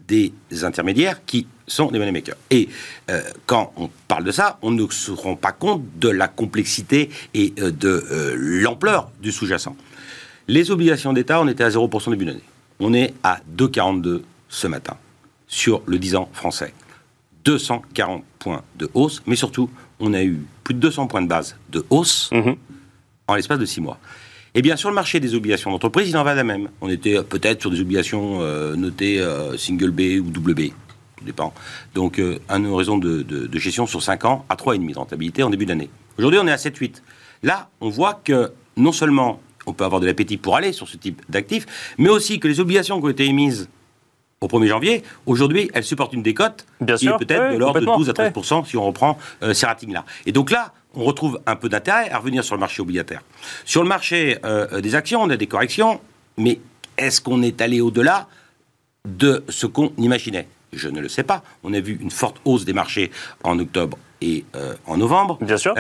des 0.08 0.34
intermédiaires 0.64 1.26
qui 1.26 1.48
sont 1.68 1.92
des 1.92 2.00
money 2.00 2.12
makers. 2.12 2.36
Et 2.50 2.70
euh, 3.10 3.22
quand 3.46 3.74
on 3.78 3.90
parle 4.08 4.24
de 4.24 4.32
ça, 4.32 4.58
on 4.62 4.72
ne 4.72 4.88
se 4.90 5.12
rend 5.12 5.36
pas 5.36 5.52
compte 5.52 5.84
de 5.98 6.10
la 6.10 6.28
complexité 6.28 7.10
et 7.34 7.54
euh, 7.60 7.72
de 7.72 8.04
euh, 8.12 8.36
l'ampleur 8.38 9.12
du 9.22 9.32
sous-jacent. 9.32 9.76
Les 10.48 10.72
obligations 10.72 11.14
d'État, 11.14 11.42
on 11.42 11.48
était 11.48 11.64
à 11.64 11.70
0% 11.70 12.10
début 12.10 12.26
d'année. 12.26 12.44
On 12.80 12.94
est 12.94 13.14
à 13.24 13.40
2,42 13.56 14.24
ce 14.50 14.68
matin 14.68 14.98
sur 15.48 15.82
le 15.86 15.98
10 15.98 16.16
ans 16.16 16.30
français. 16.34 16.74
240 17.46 18.24
points 18.40 18.64
de 18.78 18.90
hausse, 18.94 19.22
mais 19.26 19.36
surtout, 19.36 19.70
on 20.00 20.14
a 20.14 20.24
eu 20.24 20.40
plus 20.64 20.74
de 20.74 20.80
200 20.80 21.08
points 21.08 21.22
de 21.22 21.28
base 21.28 21.56
de 21.70 21.86
hausse 21.90 22.30
mhm. 22.32 22.56
en 23.28 23.36
l'espace 23.36 23.60
de 23.60 23.66
6 23.66 23.82
mois. 23.82 24.00
Eh 24.56 24.62
bien, 24.62 24.76
sur 24.76 24.90
le 24.90 24.96
marché 24.96 25.20
des 25.20 25.34
obligations 25.34 25.72
d'entreprise, 25.72 26.10
il 26.10 26.16
en 26.16 26.24
va 26.24 26.34
de 26.34 26.38
la 26.38 26.44
même. 26.44 26.70
On 26.82 26.90
était 26.90 27.24
peut-être 27.24 27.62
sur 27.62 27.72
des 27.72 27.82
obligations 27.82 28.40
euh, 28.42 28.76
notées 28.76 29.20
euh, 29.20 29.58
single 29.58 29.90
B 29.90 30.24
ou 30.24 30.30
double 30.30 30.54
B. 30.54 30.62
Tout 31.18 31.26
dépend. 31.26 31.56
Donc, 31.96 32.20
euh, 32.20 32.38
un 32.50 32.64
horizon 32.64 33.00
de, 33.00 33.50
gestion 33.54 33.88
sur 33.88 34.04
5 34.04 34.26
ans 34.26 34.46
à 34.50 34.56
3,5 34.56 34.92
de 34.92 34.96
rentabilité 34.96 35.42
en 35.42 35.50
début 35.50 35.66
d'année. 35.66 35.90
Aujourd'hui, 36.20 36.40
on 36.40 36.46
est 36.46 36.52
à 36.52 36.58
7-8. 36.58 37.02
Là, 37.42 37.70
on 37.82 37.90
voit 37.90 38.22
que 38.24 38.52
non 38.78 38.92
seulement 38.92 39.42
on 39.66 39.74
peut 39.74 39.86
avoir 39.86 40.00
de 40.00 40.06
l'appétit 40.06 40.38
pour 40.38 40.56
aller 40.56 40.72
sur 40.72 40.88
ce 40.88 40.98
type 40.98 41.24
d'actifs, 41.30 41.66
mais 41.98 42.10
aussi 42.10 42.40
que 42.40 42.48
les 42.48 42.60
obligations 42.60 43.00
qui 43.00 43.06
ont 43.08 43.10
été 43.10 43.26
émises 43.26 43.70
au 44.44 44.48
1er 44.48 44.68
janvier, 44.68 45.04
aujourd'hui, 45.26 45.70
elles 45.74 45.84
supportent 45.84 46.14
une 46.14 46.24
décote 46.24 46.66
qui 46.98 47.08
est 47.08 47.18
peut-être 47.18 47.54
de 47.54 47.58
l'ordre 47.58 47.80
de 47.80 47.86
12 47.86 48.10
à 48.10 48.14
13 48.14 48.32
si 48.66 48.78
on 48.78 48.86
reprend 48.86 49.18
ces 49.54 49.66
ratings-là. 49.66 50.06
Et 50.26 50.32
donc 50.32 50.52
là, 50.52 50.74
on 50.96 51.04
retrouve 51.04 51.40
un 51.46 51.56
peu 51.56 51.70
d'intérêt 51.70 52.10
à 52.10 52.20
revenir 52.20 52.44
sur 52.44 52.56
le 52.56 52.60
marché 52.60 52.82
obligataire. 52.82 53.22
Sur 53.66 53.84
le 53.84 53.90
marché 53.90 54.38
euh, 54.46 54.82
des 54.82 54.96
actions, 54.96 55.22
on 55.22 55.30
a 55.30 55.38
des 55.38 55.48
corrections, 55.48 56.00
mais 56.38 56.60
est-ce 56.98 57.22
qu'on 57.22 57.42
est 57.42 57.62
allé 57.62 57.82
au-delà 57.82 58.28
de 59.08 59.44
ce 59.50 59.66
qu'on 59.66 59.92
imaginait? 59.98 60.48
Je 60.72 60.90
ne 60.90 61.02
le 61.02 61.10
sais 61.10 61.24
pas. 61.24 61.44
On 61.64 61.74
a 61.74 61.80
vu 61.80 61.98
une 62.02 62.12
forte 62.12 62.38
hausse 62.46 62.66
des 62.66 62.74
marchés 62.74 63.12
en 63.44 63.60
octobre 63.60 63.98
et 64.22 64.46
euh, 64.56 64.74
en 64.86 64.98
novembre. 64.98 65.38
Bien 65.42 65.58
sûr. 65.58 65.74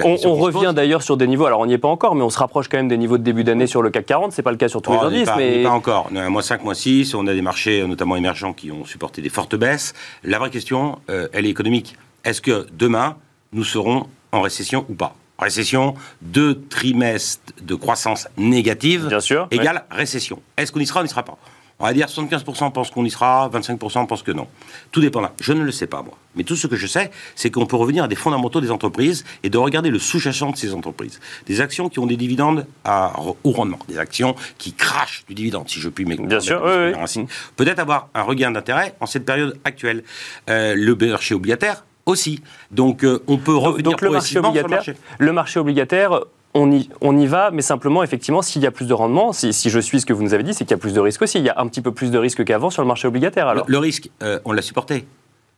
Euh, 0.00 0.16
on, 0.24 0.34
revient 0.34 0.72
d'ailleurs 0.74 1.02
sur 1.02 1.16
des 1.16 1.26
niveaux, 1.26 1.46
alors 1.46 1.60
on 1.60 1.66
n'y 1.66 1.74
est 1.74 1.78
pas 1.78 1.88
encore, 1.88 2.14
mais 2.14 2.22
on 2.22 2.30
se 2.30 2.38
rapproche 2.38 2.68
quand 2.68 2.76
même 2.76 2.88
des 2.88 2.96
niveaux 2.96 3.18
de 3.18 3.22
début 3.22 3.44
d'année 3.44 3.66
sur 3.66 3.82
le 3.82 3.90
CAC 3.90 4.06
40. 4.06 4.32
C'est 4.32 4.42
pas 4.42 4.50
le 4.50 4.56
cas 4.56 4.68
sur 4.68 4.82
tous 4.82 4.92
les 4.92 4.98
oh, 5.00 5.04
indices. 5.06 5.24
Pas, 5.26 5.36
mais... 5.36 5.62
pas 5.62 5.70
encore. 5.70 6.10
Mois 6.12 6.42
5, 6.42 6.64
mois 6.64 6.74
6, 6.74 7.14
on 7.14 7.26
a 7.26 7.34
des 7.34 7.42
marchés, 7.42 7.86
notamment 7.86 8.16
émergents, 8.16 8.52
qui 8.52 8.70
ont 8.70 8.84
supporté 8.84 9.22
des 9.22 9.28
fortes 9.28 9.56
baisses. 9.56 9.94
La 10.22 10.38
vraie 10.38 10.50
question, 10.50 10.98
elle 11.08 11.46
est 11.46 11.50
économique. 11.50 11.96
Est-ce 12.24 12.40
que 12.40 12.66
demain, 12.72 13.16
nous 13.52 13.64
serons 13.64 14.06
en 14.32 14.40
récession 14.40 14.86
ou 14.88 14.94
pas? 14.94 15.14
Récession, 15.38 15.94
deux 16.22 16.62
trimestres 16.68 17.52
de 17.60 17.74
croissance 17.74 18.28
négative 18.36 19.08
Bien 19.08 19.20
sûr, 19.20 19.48
égale 19.50 19.84
récession. 19.90 20.40
Est-ce 20.56 20.70
qu'on 20.70 20.80
y 20.80 20.86
sera 20.86 21.00
ou 21.00 21.02
on 21.02 21.04
n'y 21.04 21.10
sera 21.10 21.24
pas? 21.24 21.36
On 21.80 21.84
va 21.84 21.92
dire 21.92 22.06
75% 22.06 22.72
pensent 22.72 22.90
qu'on 22.90 23.04
y 23.04 23.10
sera, 23.10 23.48
25% 23.48 24.06
pensent 24.06 24.22
que 24.22 24.32
non. 24.32 24.46
Tout 24.92 25.00
dépend 25.00 25.20
là. 25.20 25.32
Je 25.40 25.52
ne 25.52 25.62
le 25.62 25.72
sais 25.72 25.86
pas, 25.86 26.02
moi. 26.02 26.16
Mais 26.36 26.44
tout 26.44 26.56
ce 26.56 26.66
que 26.66 26.76
je 26.76 26.86
sais, 26.86 27.10
c'est 27.34 27.50
qu'on 27.50 27.66
peut 27.66 27.76
revenir 27.76 28.04
à 28.04 28.08
des 28.08 28.14
fondamentaux 28.14 28.60
des 28.60 28.70
entreprises 28.70 29.24
et 29.42 29.50
de 29.50 29.58
regarder 29.58 29.90
le 29.90 29.98
sous-jacent 29.98 30.52
de 30.52 30.56
ces 30.56 30.72
entreprises. 30.72 31.20
Des 31.46 31.60
actions 31.60 31.88
qui 31.88 31.98
ont 31.98 32.06
des 32.06 32.16
dividendes 32.16 32.66
à 32.84 33.12
haut 33.42 33.50
rendement, 33.50 33.78
des 33.88 33.98
actions 33.98 34.34
qui 34.58 34.72
crachent 34.72 35.24
du 35.28 35.34
dividende, 35.34 35.68
si 35.68 35.80
je 35.80 35.88
puis 35.88 36.04
m'exprimer. 36.04 36.28
Bien 36.28 36.40
sûr, 36.40 36.62
oui, 36.64 37.26
Peut-être 37.56 37.78
avoir 37.80 38.08
un 38.14 38.22
regain 38.22 38.50
d'intérêt 38.50 38.94
en 39.00 39.06
cette 39.06 39.24
période 39.24 39.58
actuelle. 39.64 40.04
Euh, 40.48 40.74
le 40.76 40.94
marché 40.94 41.34
obligataire 41.34 41.84
aussi. 42.06 42.42
Donc 42.70 43.04
euh, 43.04 43.22
on 43.26 43.38
peut 43.38 43.56
revenir 43.56 43.92
donc, 43.92 44.02
le 44.02 44.10
marché 44.10 44.38
obligataire, 44.38 44.94
le 45.18 45.32
marché. 45.32 45.60
obligataire, 45.60 46.20
on 46.54 46.70
y, 46.72 46.88
on 47.00 47.16
y, 47.16 47.26
va, 47.26 47.50
mais 47.50 47.62
simplement, 47.62 48.02
effectivement, 48.02 48.42
s'il 48.42 48.62
y 48.62 48.66
a 48.66 48.70
plus 48.70 48.86
de 48.86 48.94
rendement, 48.94 49.32
si, 49.32 49.52
je 49.52 49.80
suis 49.80 50.00
ce 50.00 50.06
que 50.06 50.12
vous 50.12 50.22
nous 50.22 50.34
avez 50.34 50.42
dit, 50.42 50.54
c'est 50.54 50.64
qu'il 50.64 50.70
y 50.70 50.74
a 50.74 50.78
plus 50.78 50.94
de 50.94 51.00
risque 51.00 51.22
aussi. 51.22 51.38
Il 51.38 51.44
y 51.44 51.48
a 51.48 51.58
un 51.58 51.66
petit 51.66 51.80
peu 51.80 51.92
plus 51.92 52.10
de 52.10 52.18
risque 52.18 52.44
qu'avant 52.44 52.70
sur 52.70 52.82
le 52.82 52.88
marché 52.88 53.08
obligataire. 53.08 53.48
Alors. 53.48 53.64
Le, 53.66 53.78
risque, 53.78 54.10
euh, 54.22 54.38
on 54.44 54.52
l'a 54.52 54.62
supporté. 54.62 55.06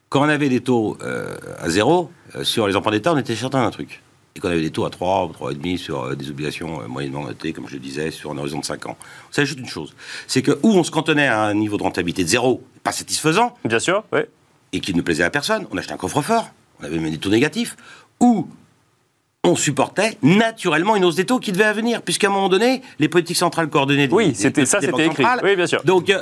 Quand 0.09 0.21
on 0.21 0.29
avait 0.29 0.49
des 0.49 0.61
taux 0.61 0.97
euh, 1.03 1.37
à 1.59 1.69
zéro, 1.69 2.11
sur 2.43 2.67
les 2.67 2.77
emprunts 2.77 2.93
d'État, 2.93 3.13
on 3.13 3.19
était 3.19 3.35
certain 3.35 3.63
d'un 3.63 3.71
truc. 3.71 4.03
Et 4.35 4.41
quand 4.41 4.49
on 4.49 4.53
avait 4.53 4.61
des 4.61 4.71
taux 4.71 4.85
à 4.85 4.91
3 4.91 5.27
ou 5.27 5.51
3,5 5.51 5.77
sur 5.79 6.17
des 6.17 6.31
obligations 6.31 6.87
moyennement 6.89 7.25
notées, 7.25 7.53
comme 7.53 7.69
je 7.69 7.75
le 7.75 7.81
disais, 7.81 8.11
sur 8.11 8.31
un 8.31 8.39
horizon 8.39 8.61
de 8.61 8.65
5 8.65 8.87
ans. 8.87 8.97
Savait 9.31 9.47
juste 9.47 9.59
une 9.59 9.69
chose, 9.69 9.95
c'est 10.27 10.43
que 10.43 10.53
où 10.63 10.73
on 10.73 10.85
se 10.85 10.91
cantonnait 10.91 11.29
à 11.29 11.43
un 11.43 11.55
niveau 11.55 11.79
de 11.79 11.83
rentabilité 11.83 12.23
de 12.23 12.29
zéro, 12.29 12.63
pas 12.85 12.93
satisfaisant. 12.93 13.55
Bien 13.65 13.79
sûr, 13.79 14.05
oui 14.13 14.21
et 14.73 14.81
qui 14.81 14.95
ne 14.95 15.03
plaisait 15.03 15.25
à 15.25 15.31
personne, 15.31 15.67
on 15.71 15.79
achetait 15.79 15.93
un 15.93 15.97
coffre-fort, 15.97 16.51
on 16.81 16.85
avait 16.85 16.99
même 16.99 17.11
des 17.11 17.19
taux 17.19 17.31
négatifs, 17.31 17.77
ou 18.21 18.49
on 19.47 19.57
supportait 19.57 20.19
naturellement 20.23 20.97
une 20.97 21.05
hausse 21.05 21.15
des 21.15 21.25
taux 21.25 21.39
qui 21.39 21.53
devait 21.53 21.73
venir, 21.73 22.03
puisqu'à 22.03 22.27
un 22.27 22.31
moment 22.31 22.49
donné, 22.49 22.83
les 22.99 23.09
politiques 23.09 23.37
centrales 23.37 23.69
coordonnées. 23.69 24.09
Oui, 24.11 24.35
c'était 24.35 24.67
ça, 24.67 24.81
c'était 24.81 25.07
écrit. 25.07 25.25
Oui, 25.43 25.57
bien 25.57 25.67
sûr. 25.67 25.83
Donc, 25.85 26.11
euh, 26.11 26.21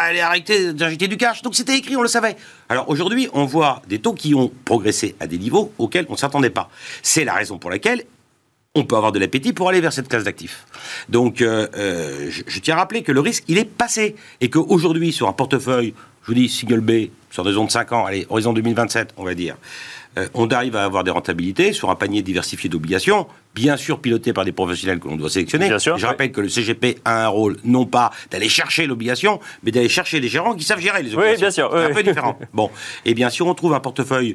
allez 0.00 0.20
arrêter 0.20 0.72
d'injecter 0.72 1.08
du 1.08 1.16
cash. 1.16 1.42
Donc, 1.42 1.54
c'était 1.54 1.76
écrit, 1.76 1.96
on 1.96 2.02
le 2.02 2.08
savait. 2.08 2.36
Alors 2.68 2.88
aujourd'hui, 2.90 3.28
on 3.32 3.44
voit 3.44 3.82
des 3.88 3.98
taux 3.98 4.12
qui 4.12 4.34
ont 4.34 4.52
progressé 4.64 5.16
à 5.20 5.26
des 5.26 5.38
niveaux 5.38 5.72
auxquels 5.78 6.06
on 6.08 6.12
ne 6.12 6.18
s'attendait 6.18 6.50
pas. 6.50 6.68
C'est 7.02 7.24
la 7.24 7.34
raison 7.34 7.58
pour 7.58 7.70
laquelle 7.70 8.04
on 8.74 8.84
peut 8.84 8.96
avoir 8.96 9.12
de 9.12 9.18
l'appétit 9.18 9.52
pour 9.52 9.68
aller 9.68 9.80
vers 9.80 9.92
cette 9.92 10.08
classe 10.08 10.24
d'actifs. 10.24 10.66
Donc, 11.08 11.40
euh, 11.40 11.66
euh, 11.76 12.28
je, 12.30 12.42
je, 12.46 12.60
tiens 12.60 12.76
à 12.76 12.78
rappeler 12.78 13.02
que 13.02 13.12
le 13.12 13.20
risque, 13.20 13.44
il 13.48 13.58
est 13.58 13.64
passé. 13.64 14.14
Et 14.40 14.50
qu'aujourd'hui, 14.50 15.12
sur 15.12 15.26
un 15.26 15.32
portefeuille 15.32 15.94
je 16.28 16.34
vous 16.34 16.40
dis 16.40 16.48
single 16.50 16.80
B, 16.80 17.08
sur 17.30 17.42
des 17.42 17.48
horizons 17.48 17.64
de 17.64 17.70
5 17.70 17.92
ans, 17.92 18.04
allez, 18.04 18.26
horizon 18.28 18.52
2027, 18.52 19.14
on 19.16 19.24
va 19.24 19.34
dire, 19.34 19.54
euh, 19.54 19.97
on 20.34 20.48
arrive 20.48 20.76
à 20.76 20.84
avoir 20.84 21.04
des 21.04 21.10
rentabilités 21.10 21.72
sur 21.72 21.90
un 21.90 21.94
panier 21.94 22.22
diversifié 22.22 22.68
d'obligations, 22.70 23.26
bien 23.54 23.76
sûr 23.76 24.00
piloté 24.00 24.32
par 24.32 24.44
des 24.44 24.52
professionnels 24.52 24.98
que 25.00 25.08
l'on 25.08 25.16
doit 25.16 25.30
sélectionner. 25.30 25.68
Bien 25.68 25.78
sûr, 25.78 25.96
je 25.98 26.04
oui. 26.04 26.08
rappelle 26.08 26.32
que 26.32 26.40
le 26.40 26.48
CGP 26.48 26.98
a 27.04 27.24
un 27.24 27.28
rôle 27.28 27.56
non 27.64 27.86
pas 27.86 28.10
d'aller 28.30 28.48
chercher 28.48 28.86
l'obligation, 28.86 29.40
mais 29.62 29.70
d'aller 29.70 29.88
chercher 29.88 30.20
les 30.20 30.28
gérants 30.28 30.54
qui 30.54 30.64
savent 30.64 30.80
gérer 30.80 31.02
les 31.02 31.14
obligations. 31.14 31.40
bien 31.40 31.50
sûr, 31.50 31.70
C'est 31.72 31.78
un 31.84 31.88
oui. 31.88 31.94
peu 31.94 32.02
différent. 32.02 32.38
Bon, 32.52 32.70
eh 33.04 33.14
bien, 33.14 33.30
si 33.30 33.42
on 33.42 33.52
trouve 33.54 33.74
un 33.74 33.80
portefeuille 33.80 34.34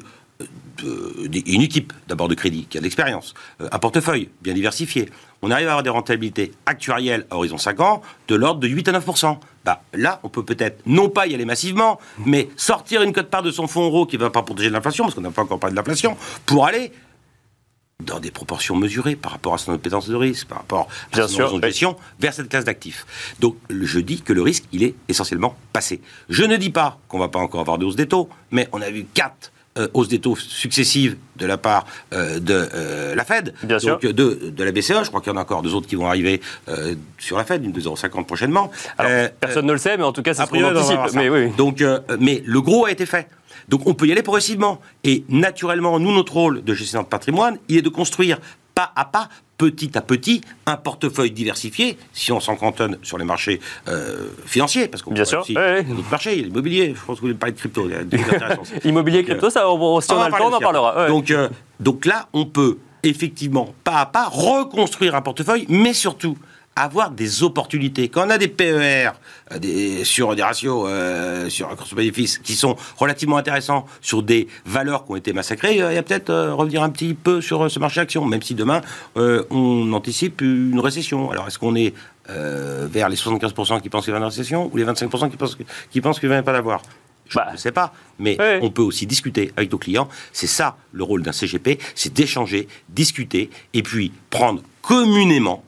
une 0.82 1.62
équipe 1.62 1.92
d'abord 2.08 2.28
de 2.28 2.34
crédit 2.34 2.66
qui 2.68 2.78
a 2.78 2.80
de 2.80 2.84
l'expérience, 2.84 3.34
euh, 3.60 3.68
un 3.70 3.78
portefeuille 3.78 4.28
bien 4.42 4.54
diversifié, 4.54 5.08
on 5.42 5.50
arrive 5.50 5.68
à 5.68 5.70
avoir 5.70 5.82
des 5.82 5.90
rentabilités 5.90 6.52
actuarielles 6.66 7.26
à 7.30 7.36
horizon 7.36 7.58
5 7.58 7.80
ans 7.80 8.02
de 8.28 8.34
l'ordre 8.34 8.60
de 8.60 8.68
8 8.68 8.88
à 8.88 8.92
9% 9.00 9.38
bah, 9.64 9.82
Là, 9.92 10.20
on 10.22 10.28
peut 10.28 10.44
peut-être 10.44 10.82
non 10.86 11.08
pas 11.08 11.26
y 11.26 11.34
aller 11.34 11.44
massivement, 11.44 12.00
mais 12.24 12.48
sortir 12.56 13.02
une 13.02 13.12
cote-part 13.12 13.42
de 13.42 13.50
son 13.50 13.66
fonds 13.66 13.84
euro 13.84 14.06
qui 14.06 14.16
ne 14.16 14.22
va 14.22 14.30
pas 14.30 14.42
protéger 14.42 14.68
de 14.68 14.74
l'inflation, 14.74 15.04
parce 15.04 15.14
qu'on 15.14 15.20
n'a 15.20 15.30
pas 15.30 15.42
encore 15.42 15.60
parlé 15.60 15.72
de 15.72 15.76
l'inflation, 15.78 16.16
pour 16.46 16.66
aller 16.66 16.92
dans 18.00 18.20
des 18.20 18.30
proportions 18.30 18.76
mesurées 18.76 19.16
par 19.16 19.32
rapport 19.32 19.54
à 19.54 19.58
son 19.58 19.72
appétence 19.72 20.08
de 20.08 20.16
risque, 20.16 20.48
par 20.48 20.58
rapport 20.58 20.88
à 21.12 21.16
Bien 21.16 21.28
son 21.28 21.34
sûr, 21.34 21.60
de 21.60 21.66
gestion, 21.66 21.96
vers 22.18 22.34
cette 22.34 22.48
classe 22.48 22.64
d'actifs. 22.64 23.06
Donc, 23.38 23.56
je 23.70 24.00
dis 24.00 24.20
que 24.20 24.32
le 24.32 24.42
risque, 24.42 24.64
il 24.72 24.82
est 24.82 24.94
essentiellement 25.08 25.56
passé. 25.72 26.00
Je 26.28 26.44
ne 26.44 26.56
dis 26.56 26.70
pas 26.70 26.98
qu'on 27.08 27.18
va 27.18 27.28
pas 27.28 27.38
encore 27.38 27.60
avoir 27.60 27.78
de 27.78 27.86
hausse 27.86 27.96
des 27.96 28.08
taux, 28.08 28.28
mais 28.50 28.68
on 28.72 28.82
a 28.82 28.90
vu 28.90 29.06
quatre 29.14 29.52
euh, 29.76 29.88
hausses 29.92 30.06
des 30.06 30.20
taux 30.20 30.36
successives 30.36 31.16
de 31.34 31.46
la 31.46 31.58
part 31.58 31.84
euh, 32.12 32.38
de 32.38 32.68
euh, 32.74 33.14
la 33.16 33.24
Fed, 33.24 33.54
Bien 33.64 33.78
donc 33.78 34.02
de, 34.02 34.52
de 34.54 34.64
la 34.64 34.70
BCE. 34.70 35.02
Je 35.02 35.08
crois 35.08 35.20
qu'il 35.20 35.32
y 35.32 35.34
en 35.34 35.36
a 35.36 35.42
encore 35.42 35.62
deux 35.62 35.74
autres 35.74 35.88
qui 35.88 35.96
vont 35.96 36.06
arriver 36.06 36.40
sur 37.18 37.36
la 37.36 37.44
Fed, 37.44 37.64
une 37.64 37.72
de 37.72 37.80
0,50 37.80 38.24
prochainement. 38.24 38.70
Alors, 38.98 39.30
personne 39.40 39.66
ne 39.66 39.72
le 39.72 39.78
sait, 39.78 39.96
mais 39.96 40.04
en 40.04 40.12
tout 40.12 40.22
cas, 40.22 40.32
c'est 40.32 40.44
ce 40.44 40.50
qu'on 40.50 40.62
anticipe. 40.62 41.00
Mais 41.14 41.28
oui. 41.28 41.50
Donc, 41.56 41.82
mais 42.20 42.40
le 42.46 42.60
gros 42.60 42.86
a 42.86 42.92
été 42.92 43.04
fait. 43.04 43.28
Donc, 43.68 43.86
on 43.86 43.94
peut 43.94 44.06
y 44.06 44.12
aller 44.12 44.22
progressivement. 44.22 44.80
Et 45.02 45.24
naturellement, 45.28 45.98
nous, 45.98 46.14
notre 46.14 46.34
rôle 46.34 46.62
de 46.62 46.74
gestionnaire 46.74 47.04
de 47.04 47.10
patrimoine, 47.10 47.58
il 47.68 47.78
est 47.78 47.82
de 47.82 47.88
construire 47.88 48.38
pas 48.74 48.90
à 48.96 49.04
pas, 49.04 49.28
petit 49.56 49.96
à 49.96 50.00
petit, 50.00 50.40
un 50.66 50.76
portefeuille 50.76 51.30
diversifié, 51.30 51.96
si 52.12 52.32
on 52.32 52.40
s'en 52.40 52.56
cantonne 52.56 52.98
sur 53.02 53.18
les 53.18 53.24
marchés 53.24 53.60
euh, 53.88 54.28
financiers, 54.46 54.88
parce 54.88 55.02
qu'on 55.02 55.12
Bien 55.12 55.24
sûr, 55.24 55.40
aussi, 55.40 55.56
ouais, 55.56 55.82
il 55.82 55.88
y 55.88 55.92
a 55.92 55.94
d'autres 55.94 56.10
marchés, 56.10 56.32
il 56.34 56.38
y 56.40 56.42
a 56.42 56.46
l'immobilier, 56.46 56.88
je 56.88 57.00
pense 57.04 57.16
que 57.16 57.20
vous 57.20 57.28
voulez 57.28 57.34
parler 57.34 57.52
de 57.52 57.58
crypto. 57.58 57.88
Immobilier, 58.84 59.18
Donc, 59.18 59.26
crypto, 59.28 59.50
ça, 59.50 59.70
on- 59.70 60.00
si 60.00 60.10
on, 60.12 60.16
va 60.16 60.24
a 60.24 60.28
le 60.28 60.36
temps, 60.36 60.50
on 60.50 60.52
en 60.54 60.58
parlera. 60.58 61.02
ouais. 61.02 61.08
Donc, 61.08 61.30
euh, 61.30 61.48
donc 61.78 62.04
là, 62.04 62.28
on 62.32 62.46
peut 62.46 62.78
effectivement, 63.04 63.74
pas 63.84 63.98
à 64.00 64.06
pas, 64.06 64.26
reconstruire 64.28 65.14
un 65.14 65.22
portefeuille, 65.22 65.66
mais 65.68 65.92
surtout 65.92 66.36
avoir 66.76 67.10
des 67.10 67.42
opportunités. 67.42 68.08
Quand 68.08 68.26
on 68.26 68.30
a 68.30 68.38
des 68.38 68.48
PER 68.48 69.10
euh, 69.52 69.58
des, 69.58 70.04
sur 70.04 70.34
des 70.34 70.42
ratios, 70.42 70.86
euh, 70.88 71.48
sur 71.48 71.70
un 71.70 71.76
course-bénéfice 71.76 72.38
qui 72.38 72.54
sont 72.54 72.76
relativement 72.96 73.36
intéressants, 73.36 73.86
sur 74.00 74.22
des 74.22 74.48
valeurs 74.66 75.04
qui 75.04 75.12
ont 75.12 75.16
été 75.16 75.32
massacrées, 75.32 75.80
euh, 75.80 75.92
il 75.92 75.94
y 75.94 75.98
a 75.98 76.02
peut-être 76.02 76.30
euh, 76.30 76.54
revenir 76.54 76.82
un 76.82 76.90
petit 76.90 77.14
peu 77.14 77.40
sur 77.40 77.70
ce 77.70 77.78
marché 77.78 78.00
action, 78.00 78.24
même 78.24 78.42
si 78.42 78.54
demain, 78.54 78.80
on 79.16 79.92
anticipe 79.92 80.40
une 80.40 80.80
récession. 80.80 81.30
Alors, 81.30 81.46
est-ce 81.46 81.58
qu'on 81.58 81.74
est 81.76 81.94
vers 82.28 83.08
les 83.08 83.16
75% 83.16 83.80
qui 83.80 83.88
pensent 83.90 84.04
qu'il 84.04 84.12
y 84.12 84.16
aura 84.16 84.24
une 84.24 84.30
récession 84.30 84.70
ou 84.72 84.76
les 84.76 84.84
25% 84.84 85.30
qui 85.30 85.36
pensent, 85.36 85.58
qui 85.90 86.00
pensent 86.00 86.18
qu'il 86.20 86.28
ne 86.28 86.34
va 86.34 86.42
pas 86.42 86.52
l'avoir? 86.52 86.82
Je 87.28 87.36
Bah. 87.36 87.48
ne 87.52 87.56
sais 87.56 87.72
pas, 87.72 87.92
mais 88.18 88.36
Ouais. 88.38 88.58
on 88.62 88.70
peut 88.70 88.82
aussi 88.82 89.06
discuter 89.06 89.50
avec 89.56 89.72
nos 89.72 89.78
clients. 89.78 90.08
C'est 90.32 90.46
ça 90.46 90.76
le 90.92 91.04
rôle 91.04 91.22
d'un 91.22 91.32
CGP, 91.32 91.78
c'est 91.94 92.12
d'échanger, 92.12 92.68
discuter 92.90 93.48
et 93.72 93.82
puis 93.82 94.12
prendre 94.30 94.62
communément 94.82 95.63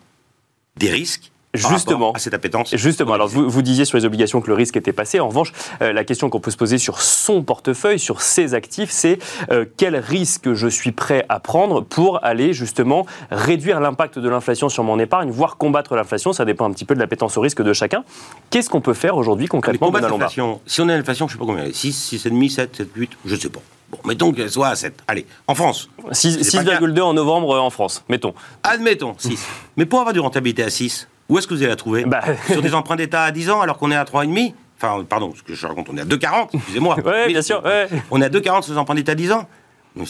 des 0.77 0.91
risques 0.91 1.33
Justement. 1.57 2.13
à 2.13 2.19
cette 2.19 2.35
appétence. 2.35 2.75
Justement, 2.77 3.15
alors 3.15 3.29
vous, 3.29 3.49
vous 3.49 3.63
disiez 3.63 3.85
sur 3.85 3.97
les 3.99 4.05
obligations 4.05 4.41
que 4.41 4.49
le 4.49 4.55
risque 4.55 4.77
était 4.77 4.93
passé. 4.93 5.21
En 5.21 5.29
revanche, 5.29 5.53
euh, 5.83 5.93
la 5.93 6.05
question 6.05 6.31
qu'on 6.31 6.41
peut 6.41 6.51
se 6.51 6.57
poser 6.57 6.79
sur 6.79 7.01
son 7.01 7.43
portefeuille, 7.43 7.99
sur 7.99 8.21
ses 8.23 8.55
actifs, 8.55 8.91
c'est 8.91 9.19
euh, 9.51 9.65
quel 9.77 9.97
risque 9.97 10.53
je 10.55 10.69
suis 10.69 10.93
prêt 10.93 11.25
à 11.29 11.41
prendre 11.41 11.81
pour 11.81 12.25
aller 12.25 12.53
justement 12.53 13.07
réduire 13.31 13.81
l'impact 13.81 14.19
de 14.19 14.29
l'inflation 14.29 14.69
sur 14.69 14.85
mon 14.85 14.99
épargne, 14.99 15.31
voire 15.31 15.57
combattre 15.57 15.95
l'inflation. 15.97 16.33
Ça 16.33 16.45
dépend 16.45 16.67
un 16.67 16.73
petit 16.73 16.85
peu 16.85 16.95
de 16.95 17.01
l'appétence 17.01 17.37
au 17.37 17.41
risque 17.41 17.63
de 17.63 17.73
chacun. 17.73 18.05
Qu'est-ce 18.51 18.71
qu'on 18.71 18.81
peut 18.81 18.95
faire 18.95 19.17
aujourd'hui 19.17 19.45
Mais 19.45 19.49
concrètement, 19.49 19.89
combattre 19.89 20.09
l'inflation, 20.09 20.61
si 20.67 20.81
on 20.81 20.89
a 20.89 20.97
l'inflation, 20.97 21.29
je 21.29 21.35
ne 21.35 21.39
sais 21.39 21.47
pas 21.47 21.47
combien, 21.53 21.73
6, 21.73 22.13
6,5, 22.15 22.49
7, 22.51 22.77
7, 22.77 22.89
8, 22.95 23.11
je 23.25 23.35
ne 23.35 23.41
sais 23.41 23.49
pas. 23.49 23.61
Bon, 23.91 23.99
mettons 24.05 24.33
qu'elle 24.33 24.51
soit 24.51 24.67
à 24.69 24.75
7. 24.77 24.95
Allez, 25.07 25.27
en 25.47 25.55
France, 25.55 25.89
Six- 26.11 26.43
C'est 26.43 26.65
pas 26.65 26.79
6,2 26.81 27.01
en 27.03 27.15
novembre 27.15 27.55
euh, 27.55 27.61
en 27.61 27.71
France, 27.71 28.03
mettons. 28.09 28.35
admettons 28.65 29.15
6. 29.19 29.39
Mais 29.77 29.87
pour 29.87 30.01
avoir 30.01 30.13
du 30.13 30.19
rentabilité 30.21 30.65
à 30.65 30.71
6, 30.71 31.07
où 31.29 31.39
est-ce 31.39 31.47
que 31.47 31.55
vous 31.55 31.61
allez 31.61 31.71
la 31.71 31.77
trouver 31.77 32.05
Bah. 32.05 32.23
Sur 32.51 32.63
des 32.63 32.75
emprunts 32.75 32.97
d'État 32.97 33.25
à 33.25 33.31
10 33.31 33.51
ans 33.51 33.61
alors 33.61 33.79
qu'on 33.79 33.91
est 33.91 33.97
à 33.97 34.05
3,5 34.05 34.53
Enfin, 34.79 35.03
pardon, 35.09 35.33
ce 35.35 35.43
que 35.43 35.55
je 35.55 35.67
raconte, 35.67 35.89
on 35.91 35.97
est 35.97 36.03
à 36.03 36.05
2,40, 36.05 36.49
excusez-moi. 36.53 36.97
Mais- 37.05 37.29
bien 37.29 37.41
sûr. 37.41 37.65
ouais. 37.65 37.89
On 38.11 38.21
est 38.21 38.27
à 38.27 38.29
2,40 38.29 38.63
sur 38.63 38.73
les 38.75 38.79
emprunts 38.79 38.95
d'État 38.95 39.13
à 39.13 39.15
10 39.15 39.33
ans 39.33 39.49
Mais 39.97 40.05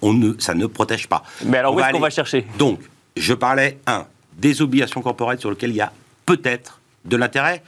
on 0.00 0.12
ne, 0.12 0.34
ça 0.38 0.54
ne 0.54 0.66
protège 0.66 1.08
pas. 1.08 1.24
Mais 1.44 1.58
alors, 1.58 1.72
On 1.72 1.76
où 1.76 1.80
est-ce 1.80 1.90
qu'on 1.90 1.98
va 1.98 2.10
chercher 2.10 2.46
Donc, 2.56 2.78
je 3.16 3.34
parlais, 3.34 3.78
un, 3.88 4.06
des 4.38 4.62
obligations 4.62 5.02
corporelles 5.02 5.40
sur 5.40 5.50
lesquelles 5.50 5.70
il 5.70 5.76
y 5.76 5.80
a 5.80 5.92
peut-être 6.24 6.80
de 7.04 7.16
l'intérêt, 7.16 7.62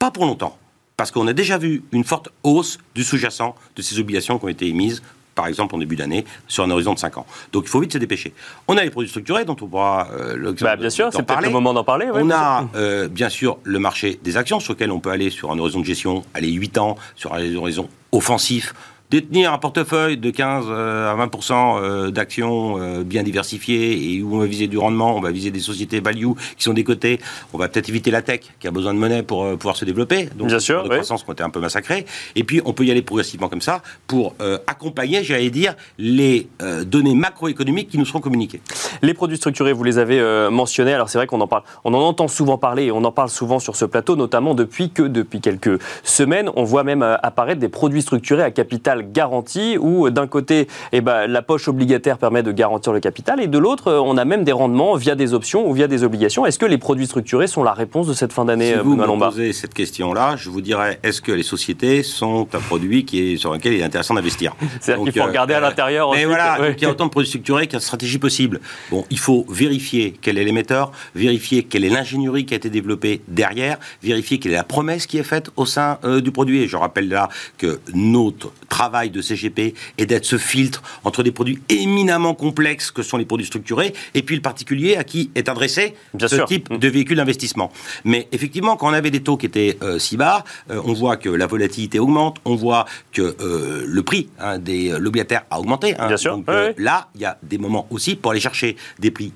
pas 0.00 0.10
pour 0.10 0.26
longtemps. 0.26 0.58
Parce 0.96 1.10
qu'on 1.12 1.26
a 1.28 1.32
déjà 1.32 1.58
vu 1.58 1.82
une 1.92 2.04
forte 2.04 2.28
hausse 2.42 2.78
du 2.94 3.04
sous-jacent 3.04 3.54
de 3.76 3.82
ces 3.82 3.98
obligations 4.00 4.38
qui 4.38 4.44
ont 4.46 4.48
été 4.48 4.66
émises, 4.66 5.02
par 5.34 5.46
exemple 5.46 5.74
en 5.74 5.78
début 5.78 5.96
d'année, 5.96 6.24
sur 6.48 6.64
un 6.64 6.70
horizon 6.70 6.94
de 6.94 6.98
5 6.98 7.18
ans. 7.18 7.26
Donc 7.52 7.64
il 7.66 7.68
faut 7.70 7.80
vite 7.80 7.92
se 7.92 7.98
dépêcher. 7.98 8.32
On 8.68 8.76
a 8.76 8.84
les 8.84 8.90
produits 8.90 9.08
structurés 9.08 9.44
dont 9.44 9.56
on 9.60 9.66
pourra 9.66 10.08
euh, 10.12 10.36
l'occasion 10.36 10.66
Bah, 10.66 10.76
bien 10.76 10.90
sûr, 10.90 11.08
c'est 11.12 11.22
peut-être 11.22 11.42
le 11.42 11.50
moment 11.50 11.74
d'en 11.74 11.84
parler. 11.84 12.06
ouais, 12.06 12.20
On 12.22 12.30
a 12.30 12.68
euh, 12.74 13.08
bien 13.08 13.28
sûr 13.28 13.58
le 13.64 13.78
marché 13.78 14.18
des 14.22 14.36
actions 14.36 14.60
sur 14.60 14.72
lequel 14.74 14.90
on 14.90 15.00
peut 15.00 15.10
aller 15.10 15.30
sur 15.30 15.50
un 15.50 15.58
horizon 15.58 15.80
de 15.80 15.84
gestion, 15.84 16.24
aller 16.34 16.50
8 16.50 16.78
ans, 16.78 16.96
sur 17.16 17.34
un 17.34 17.54
horizon 17.54 17.88
offensif, 18.12 18.74
détenir 19.14 19.52
un 19.52 19.58
portefeuille 19.58 20.16
de 20.16 20.30
15 20.30 20.64
euh, 20.68 21.12
à 21.12 21.26
20% 21.26 21.52
euh, 21.52 22.10
d'actions 22.10 22.78
euh, 22.80 23.04
bien 23.04 23.22
diversifiées 23.22 24.16
et 24.16 24.22
où 24.22 24.34
on 24.34 24.38
va 24.40 24.46
viser 24.46 24.66
du 24.66 24.76
rendement, 24.76 25.16
on 25.16 25.20
va 25.20 25.30
viser 25.30 25.52
des 25.52 25.60
sociétés 25.60 26.00
value 26.00 26.32
qui 26.56 26.64
sont 26.64 26.72
décotées, 26.72 27.20
on 27.52 27.58
va 27.58 27.68
peut-être 27.68 27.88
éviter 27.88 28.10
la 28.10 28.22
tech 28.22 28.40
qui 28.58 28.66
a 28.66 28.72
besoin 28.72 28.92
de 28.92 28.98
monnaie 28.98 29.22
pour 29.22 29.56
pouvoir 29.56 29.76
se 29.76 29.84
développer, 29.84 30.28
donc 30.36 30.48
Bien 30.48 30.58
sûr, 30.58 30.82
de 30.82 30.88
oui. 30.88 30.96
croissance 30.96 31.22
qui 31.22 31.30
ont 31.30 31.32
été 31.32 31.44
un 31.44 31.50
peu 31.50 31.60
massacrés, 31.60 32.06
et 32.34 32.42
puis 32.42 32.60
on 32.64 32.72
peut 32.72 32.84
y 32.84 32.90
aller 32.90 33.02
progressivement 33.02 33.48
comme 33.48 33.60
ça 33.60 33.82
pour 34.08 34.34
euh, 34.40 34.58
accompagner, 34.66 35.22
j'allais 35.22 35.50
dire, 35.50 35.74
les 35.96 36.48
euh, 36.60 36.82
données 36.84 37.14
macroéconomiques 37.14 37.90
qui 37.90 37.98
nous 37.98 38.04
seront 38.04 38.20
communiquées. 38.20 38.60
Les 39.02 39.14
produits 39.14 39.36
structurés, 39.36 39.72
vous 39.72 39.84
les 39.84 39.98
avez 39.98 40.18
euh, 40.18 40.50
mentionnés. 40.50 40.92
Alors 40.92 41.08
c'est 41.08 41.18
vrai 41.18 41.28
qu'on 41.28 41.40
en 41.40 41.46
parle, 41.46 41.62
on 41.84 41.94
en 41.94 42.00
entend 42.00 42.26
souvent 42.26 42.58
parler 42.58 42.86
et 42.86 42.90
on 42.90 43.04
en 43.04 43.12
parle 43.12 43.28
souvent 43.28 43.60
sur 43.60 43.76
ce 43.76 43.84
plateau, 43.84 44.16
notamment 44.16 44.54
depuis 44.54 44.90
que 44.90 45.02
depuis 45.02 45.40
quelques 45.40 45.80
semaines, 46.02 46.50
on 46.56 46.64
voit 46.64 46.82
même 46.82 47.02
apparaître 47.02 47.60
des 47.60 47.68
produits 47.68 48.02
structurés 48.02 48.42
à 48.42 48.50
capital 48.50 49.03
garanti, 49.04 49.76
où 49.78 50.06
euh, 50.06 50.10
d'un 50.10 50.26
côté, 50.26 50.68
eh 50.92 51.00
ben, 51.00 51.26
la 51.26 51.42
poche 51.42 51.68
obligataire 51.68 52.18
permet 52.18 52.42
de 52.42 52.52
garantir 52.52 52.92
le 52.92 53.00
capital, 53.00 53.40
et 53.40 53.46
de 53.46 53.58
l'autre, 53.58 53.88
euh, 53.88 54.00
on 54.00 54.16
a 54.16 54.24
même 54.24 54.44
des 54.44 54.52
rendements 54.52 54.94
via 54.96 55.14
des 55.14 55.34
options 55.34 55.68
ou 55.68 55.72
via 55.72 55.88
des 55.88 56.04
obligations. 56.04 56.46
Est-ce 56.46 56.58
que 56.58 56.66
les 56.66 56.78
produits 56.78 57.06
structurés 57.06 57.46
sont 57.46 57.62
la 57.62 57.72
réponse 57.72 58.06
de 58.06 58.14
cette 58.14 58.32
fin 58.32 58.44
d'année, 58.44 58.68
Si 58.68 58.74
euh, 58.74 58.82
vous 58.82 58.96
Benoît 58.96 59.16
me 59.16 59.20
posez 59.20 59.52
cette 59.52 59.74
question-là, 59.74 60.36
je 60.36 60.50
vous 60.50 60.60
dirais 60.60 60.98
est-ce 61.02 61.20
que 61.20 61.32
les 61.32 61.42
sociétés 61.42 62.02
sont 62.02 62.46
un 62.52 62.60
produit 62.60 63.04
qui 63.04 63.32
est, 63.32 63.36
sur 63.36 63.52
lequel 63.52 63.74
il 63.74 63.80
est 63.80 63.84
intéressant 63.84 64.14
d'investir? 64.14 64.54
C'est-à-dire 64.80 65.04
qu'il 65.04 65.12
faut 65.12 65.20
euh, 65.20 65.28
regarder 65.28 65.54
à 65.54 65.60
l'intérieur. 65.60 66.10
Mais 66.10 66.18
ensuite, 66.18 66.28
voilà, 66.28 66.60
ouais. 66.60 66.68
donc 66.70 66.80
il 66.80 66.84
y 66.84 66.86
a 66.86 66.90
autant 66.90 67.06
de 67.06 67.10
produits 67.10 67.28
structurés 67.28 67.66
qu'il 67.66 67.74
y 67.74 67.76
a 67.76 67.80
de 67.80 67.84
stratégies 67.84 68.18
possibles. 68.18 68.60
Bon, 68.90 69.04
il 69.10 69.18
faut 69.18 69.44
vérifier 69.48 70.14
quel 70.20 70.38
est 70.38 70.44
l'émetteur, 70.44 70.92
vérifier 71.14 71.64
quelle 71.64 71.84
est 71.84 71.90
l'ingénierie 71.90 72.46
qui 72.46 72.54
a 72.54 72.56
été 72.56 72.70
développée 72.70 73.22
derrière, 73.28 73.78
vérifier 74.02 74.38
quelle 74.38 74.52
est 74.52 74.56
la 74.56 74.64
promesse 74.64 75.06
qui 75.06 75.18
est 75.18 75.24
faite 75.24 75.50
au 75.56 75.66
sein 75.66 75.98
euh, 76.04 76.20
du 76.20 76.30
produit. 76.30 76.62
Et 76.62 76.68
je 76.68 76.76
rappelle 76.76 77.08
là 77.08 77.28
que 77.58 77.80
notre 77.92 78.52
travail 78.68 78.83
de 79.10 79.22
CGP 79.22 79.74
est 79.98 80.06
d'être 80.06 80.24
ce 80.24 80.36
filtre 80.38 80.82
entre 81.04 81.22
des 81.22 81.32
produits 81.32 81.58
éminemment 81.68 82.34
complexes 82.34 82.90
que 82.90 83.02
sont 83.02 83.16
les 83.16 83.24
produits 83.24 83.46
structurés 83.46 83.94
et 84.14 84.22
puis 84.22 84.36
le 84.36 84.42
particulier 84.42 84.96
à 84.96 85.04
qui 85.04 85.30
est 85.34 85.48
adressé 85.48 85.94
Bien 86.12 86.28
ce 86.28 86.36
sûr. 86.36 86.44
type 86.46 86.70
Mm. 86.70 86.78
de 86.78 86.88
véhicule 86.88 87.16
d'investissement. 87.16 87.72
Mais 88.04 88.28
effectivement, 88.32 88.76
quand 88.76 88.88
on 88.88 88.92
avait 88.92 89.10
des 89.10 89.22
taux 89.22 89.36
qui 89.36 89.46
étaient 89.46 89.76
euh, 89.82 89.98
si 89.98 90.16
bas, 90.16 90.44
euh, 90.70 90.80
on 90.84 90.92
voit 90.92 91.16
que 91.16 91.28
la 91.28 91.46
volatilité 91.46 91.98
augmente, 91.98 92.38
on 92.44 92.54
voit 92.56 92.84
que 93.12 93.36
euh, 93.40 93.84
le 93.86 94.02
prix 94.02 94.28
hein, 94.38 94.58
des 94.58 94.90
l'obligataire 94.98 95.44
a 95.50 95.58
augmenté. 95.60 95.94
hein. 95.98 96.08
Bien 96.08 96.16
sûr, 96.16 96.36
Donc 96.36 96.46
là, 96.78 97.08
il 97.14 97.20
y 97.22 97.24
a 97.24 97.38
des 97.42 97.58
moments 97.58 97.86
aussi 97.90 98.16
pour 98.16 98.30
aller 98.32 98.40
chercher 98.40 98.76
des 98.98 99.10
prix 99.10 99.32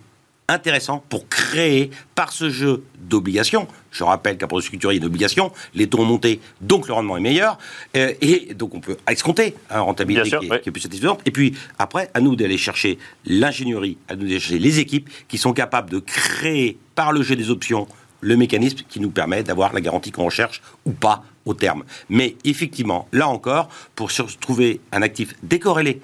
intéressants 0.48 1.02
pour 1.08 1.28
créer 1.28 1.90
par 2.14 2.32
ce 2.32 2.48
jeu 2.50 2.82
d'obligations. 2.98 3.68
Je 3.98 4.04
rappelle 4.04 4.38
qu'un 4.38 4.46
produit 4.46 4.64
structuré, 4.64 4.94
il 4.94 4.98
y 4.98 5.00
a 5.00 5.02
une 5.02 5.06
obligation, 5.06 5.52
les 5.74 5.88
taux 5.88 5.98
ont 5.98 6.04
monté, 6.04 6.40
donc 6.60 6.86
le 6.86 6.94
rendement 6.94 7.16
est 7.16 7.20
meilleur, 7.20 7.58
euh, 7.96 8.12
et 8.20 8.54
donc 8.54 8.74
on 8.74 8.80
peut 8.80 8.96
escompter 9.10 9.54
un 9.70 9.80
rentabilité 9.80 10.22
Bien 10.22 10.30
sûr, 10.30 10.40
qui, 10.40 10.46
est, 10.46 10.50
ouais. 10.50 10.60
qui 10.60 10.68
est 10.68 10.72
plus 10.72 10.80
satisfaisante. 10.80 11.20
Et 11.26 11.32
puis 11.32 11.54
après, 11.80 12.08
à 12.14 12.20
nous 12.20 12.36
d'aller 12.36 12.58
chercher 12.58 12.98
l'ingénierie, 13.26 13.98
à 14.08 14.14
nous 14.14 14.22
d'aller 14.22 14.38
chercher 14.38 14.60
les 14.60 14.78
équipes 14.78 15.10
qui 15.26 15.36
sont 15.36 15.52
capables 15.52 15.90
de 15.90 15.98
créer 15.98 16.78
par 16.94 17.12
le 17.12 17.22
jeu 17.22 17.34
des 17.34 17.50
options 17.50 17.88
le 18.20 18.36
mécanisme 18.36 18.78
qui 18.88 19.00
nous 19.00 19.10
permet 19.10 19.42
d'avoir 19.42 19.72
la 19.72 19.80
garantie 19.80 20.10
qu'on 20.10 20.24
recherche 20.24 20.62
ou 20.84 20.92
pas 20.92 21.24
au 21.44 21.54
terme. 21.54 21.84
Mais 22.08 22.36
effectivement, 22.44 23.08
là 23.12 23.28
encore, 23.28 23.68
pour 23.94 24.10
trouver 24.40 24.80
un 24.92 25.02
actif 25.02 25.34
décorrélé 25.42 26.00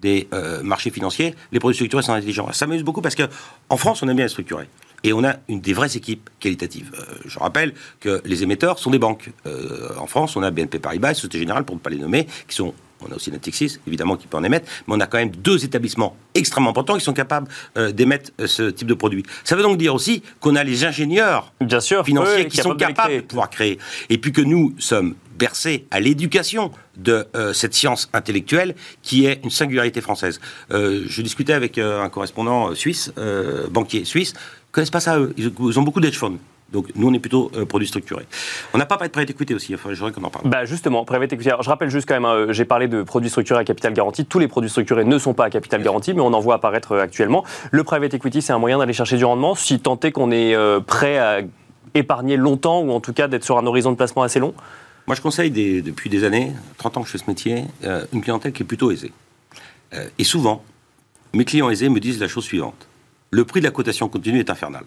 des 0.00 0.28
euh, 0.32 0.62
marchés 0.62 0.90
financiers, 0.90 1.34
les 1.52 1.58
produits 1.58 1.76
structurés 1.76 2.02
sont 2.02 2.12
intelligents. 2.12 2.52
Ça 2.52 2.66
m'amuse 2.66 2.84
beaucoup 2.84 3.02
parce 3.02 3.14
que 3.14 3.24
en 3.68 3.76
France, 3.76 4.02
on 4.02 4.08
aime 4.08 4.16
bien 4.16 4.26
les 4.26 4.30
structurés. 4.30 4.68
Et 5.04 5.12
on 5.12 5.24
a 5.24 5.36
une 5.48 5.60
des 5.60 5.72
vraies 5.72 5.96
équipes 5.96 6.30
qualitatives. 6.40 6.92
Euh, 6.98 7.14
je 7.26 7.38
rappelle 7.38 7.74
que 8.00 8.20
les 8.24 8.42
émetteurs 8.42 8.78
sont 8.78 8.90
des 8.90 8.98
banques. 8.98 9.30
Euh, 9.46 9.90
en 9.98 10.06
France, 10.06 10.36
on 10.36 10.42
a 10.42 10.50
BNP 10.50 10.78
Paribas 10.78 11.12
et 11.12 11.14
Société 11.14 11.38
Générale, 11.38 11.64
pour 11.64 11.76
ne 11.76 11.80
pas 11.80 11.90
les 11.90 11.98
nommer, 11.98 12.26
qui 12.48 12.54
sont 12.54 12.74
on 13.02 13.12
a 13.12 13.16
aussi 13.16 13.30
Natixis, 13.30 13.78
évidemment, 13.86 14.16
qui 14.16 14.26
peut 14.26 14.36
en 14.36 14.44
émettre, 14.44 14.70
mais 14.86 14.94
on 14.94 15.00
a 15.00 15.06
quand 15.06 15.18
même 15.18 15.30
deux 15.30 15.64
établissements 15.64 16.16
extrêmement 16.34 16.70
importants 16.70 16.94
qui 16.94 17.04
sont 17.04 17.12
capables 17.12 17.48
euh, 17.76 17.92
d'émettre 17.92 18.30
ce 18.44 18.70
type 18.70 18.88
de 18.88 18.94
produit. 18.94 19.24
Ça 19.44 19.56
veut 19.56 19.62
donc 19.62 19.78
dire 19.78 19.94
aussi 19.94 20.22
qu'on 20.40 20.56
a 20.56 20.64
les 20.64 20.84
ingénieurs 20.84 21.52
Bien 21.60 21.80
sûr, 21.80 22.04
financiers 22.04 22.46
qui 22.46 22.58
sont 22.58 22.74
capables 22.74 23.16
de 23.16 23.20
pouvoir 23.20 23.50
créer. 23.50 23.78
Et 24.08 24.18
puis 24.18 24.32
que 24.32 24.40
nous 24.40 24.74
sommes 24.78 25.14
bercés 25.38 25.86
à 25.90 26.00
l'éducation 26.00 26.72
de 26.96 27.26
euh, 27.36 27.52
cette 27.52 27.74
science 27.74 28.08
intellectuelle 28.14 28.74
qui 29.02 29.26
est 29.26 29.40
une 29.44 29.50
singularité 29.50 30.00
française. 30.00 30.40
Euh, 30.70 31.04
je 31.06 31.20
discutais 31.20 31.52
avec 31.52 31.76
un 31.76 32.08
correspondant 32.08 32.74
suisse, 32.74 33.12
banquier 33.70 34.04
suisse, 34.04 34.32
connaissent 34.76 34.90
pas 34.90 35.00
ça 35.00 35.18
eux. 35.18 35.34
Ils, 35.38 35.78
ont 35.78 35.82
beaucoup 35.82 36.00
d'edge 36.00 36.18
funds. 36.18 36.36
Donc 36.70 36.88
nous, 36.96 37.08
on 37.08 37.14
est 37.14 37.18
plutôt 37.18 37.50
euh, 37.56 37.64
produits 37.64 37.88
structurés. 37.88 38.26
On 38.74 38.78
n'a 38.78 38.84
pas 38.84 38.96
parlé 38.96 39.08
de 39.08 39.12
prêt 39.12 39.22
équité 39.22 39.54
aussi, 39.54 39.74
enfin, 39.74 39.94
j'aimerais 39.94 40.12
qu'on 40.12 40.22
en 40.24 40.28
parle. 40.28 40.48
Bah 40.50 40.66
justement, 40.66 41.04
private 41.06 41.32
equity. 41.32 41.48
Alors, 41.48 41.62
je 41.62 41.70
rappelle 41.70 41.88
juste 41.88 42.06
quand 42.06 42.14
même, 42.14 42.26
hein, 42.26 42.48
j'ai 42.50 42.66
parlé 42.66 42.86
de 42.86 43.02
produits 43.02 43.30
structurés 43.30 43.60
à 43.60 43.64
capital 43.64 43.94
garanti. 43.94 44.26
Tous 44.26 44.38
les 44.38 44.48
produits 44.48 44.68
structurés 44.68 45.04
ne 45.04 45.18
sont 45.18 45.32
pas 45.32 45.46
à 45.46 45.50
capital 45.50 45.82
garanti, 45.82 46.12
mais 46.12 46.20
on 46.20 46.32
en 46.34 46.40
voit 46.40 46.56
apparaître 46.56 46.92
euh, 46.92 47.00
actuellement. 47.00 47.44
Le 47.70 47.84
private 47.84 48.12
equity, 48.12 48.42
c'est 48.42 48.52
un 48.52 48.58
moyen 48.58 48.78
d'aller 48.78 48.92
chercher 48.92 49.16
du 49.16 49.24
rendement, 49.24 49.54
si 49.54 49.80
tant 49.80 49.98
est 50.00 50.12
qu'on 50.12 50.30
est 50.30 50.54
euh, 50.54 50.80
prêt 50.80 51.16
à 51.16 51.40
épargner 51.94 52.36
longtemps, 52.36 52.80
ou 52.82 52.90
en 52.90 53.00
tout 53.00 53.14
cas 53.14 53.28
d'être 53.28 53.44
sur 53.44 53.56
un 53.56 53.66
horizon 53.66 53.92
de 53.92 53.96
placement 53.96 54.24
assez 54.24 54.40
long. 54.40 54.52
Moi, 55.06 55.16
je 55.16 55.22
conseille 55.22 55.50
des- 55.50 55.80
depuis 55.80 56.10
des 56.10 56.24
années, 56.24 56.52
30 56.76 56.98
ans 56.98 57.00
que 57.00 57.06
je 57.06 57.12
fais 57.12 57.18
ce 57.18 57.30
métier, 57.30 57.64
euh, 57.84 58.04
une 58.12 58.20
clientèle 58.20 58.52
qui 58.52 58.64
est 58.64 58.66
plutôt 58.66 58.90
aisée. 58.90 59.12
Et 60.18 60.24
souvent, 60.24 60.62
mes 61.32 61.46
clients 61.46 61.70
aisés 61.70 61.88
me 61.88 62.00
disent 62.00 62.20
la 62.20 62.28
chose 62.28 62.44
suivante. 62.44 62.86
Le 63.30 63.44
prix 63.44 63.60
de 63.60 63.66
la 63.66 63.70
cotation 63.70 64.08
continue 64.08 64.38
est 64.38 64.50
infernal. 64.50 64.84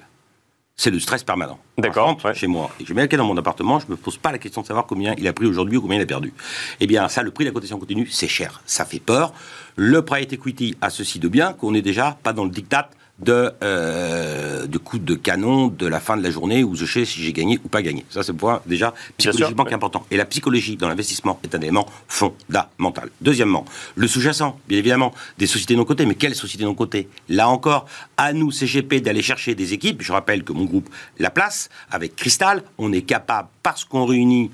C'est 0.75 0.91
le 0.91 0.99
stress 0.99 1.23
permanent. 1.23 1.59
D'accord, 1.77 2.17
ouais. 2.23 2.33
chez 2.33 2.47
moi 2.47 2.71
et 2.79 2.85
je 2.85 2.93
mets 2.93 3.01
la 3.01 3.07
clé 3.09 3.17
dans 3.17 3.25
mon 3.25 3.35
appartement, 3.35 3.79
je 3.79 3.85
ne 3.87 3.91
me 3.91 3.97
pose 3.97 4.17
pas 4.17 4.31
la 4.31 4.37
question 4.37 4.61
de 4.61 4.67
savoir 4.67 4.85
combien 4.85 5.13
il 5.17 5.27
a 5.27 5.33
pris 5.33 5.45
aujourd'hui 5.45 5.77
ou 5.77 5.81
combien 5.81 5.97
il 5.97 6.01
a 6.01 6.05
perdu. 6.05 6.33
Eh 6.79 6.87
bien, 6.87 7.09
ça, 7.09 7.21
le 7.21 7.31
prix 7.31 7.43
de 7.43 7.49
la 7.49 7.53
cotation 7.53 7.77
continue, 7.79 8.07
c'est 8.07 8.29
cher. 8.29 8.61
Ça 8.65 8.85
fait 8.85 9.01
peur. 9.01 9.33
Le 9.75 10.01
private 10.03 10.31
equity 10.31 10.77
a 10.79 10.89
ceci 10.89 11.19
de 11.19 11.27
bien 11.27 11.51
qu'on 11.51 11.71
n'est 11.71 11.81
déjà 11.81 12.17
pas 12.23 12.31
dans 12.31 12.45
le 12.45 12.49
diktat 12.49 12.89
de, 13.21 13.51
euh, 13.63 14.65
de 14.67 14.77
coups 14.77 15.03
de 15.03 15.15
canon 15.15 15.67
de 15.67 15.87
la 15.87 15.99
fin 15.99 16.17
de 16.17 16.23
la 16.23 16.31
journée 16.31 16.63
où 16.63 16.75
je 16.75 16.85
sais 16.85 17.05
si 17.05 17.21
j'ai 17.21 17.33
gagné 17.33 17.59
ou 17.63 17.67
pas 17.67 17.81
gagné. 17.81 18.05
Ça, 18.09 18.23
c'est 18.23 18.33
point 18.33 18.61
déjà 18.65 18.93
psychologiquement 19.17 19.65
important. 19.71 20.05
Et 20.11 20.17
la 20.17 20.25
psychologie 20.25 20.77
dans 20.77 20.87
l'investissement 20.87 21.39
est 21.43 21.53
un 21.53 21.61
élément 21.61 21.85
fondamental. 22.07 23.09
Deuxièmement, 23.21 23.65
le 23.95 24.07
sous-jacent, 24.07 24.57
bien 24.67 24.77
évidemment, 24.77 25.13
des 25.37 25.47
sociétés 25.47 25.75
non 25.75 25.85
cotées. 25.85 26.05
Mais 26.05 26.15
quelles 26.15 26.35
sociétés 26.35 26.65
non 26.65 26.75
cotées 26.75 27.09
Là 27.27 27.49
encore, 27.49 27.85
à 28.17 28.33
nous, 28.33 28.51
CGP, 28.51 29.01
d'aller 29.01 29.21
chercher 29.21 29.55
des 29.55 29.73
équipes. 29.73 30.01
Je 30.01 30.11
rappelle 30.11 30.43
que 30.43 30.53
mon 30.53 30.65
groupe 30.65 30.89
La 31.17 31.29
Place, 31.29 31.69
avec 31.91 32.15
Cristal, 32.15 32.63
on 32.77 32.91
est 32.93 33.01
capable, 33.01 33.49
parce 33.63 33.83
qu'on 33.83 34.05
réunit 34.05 34.51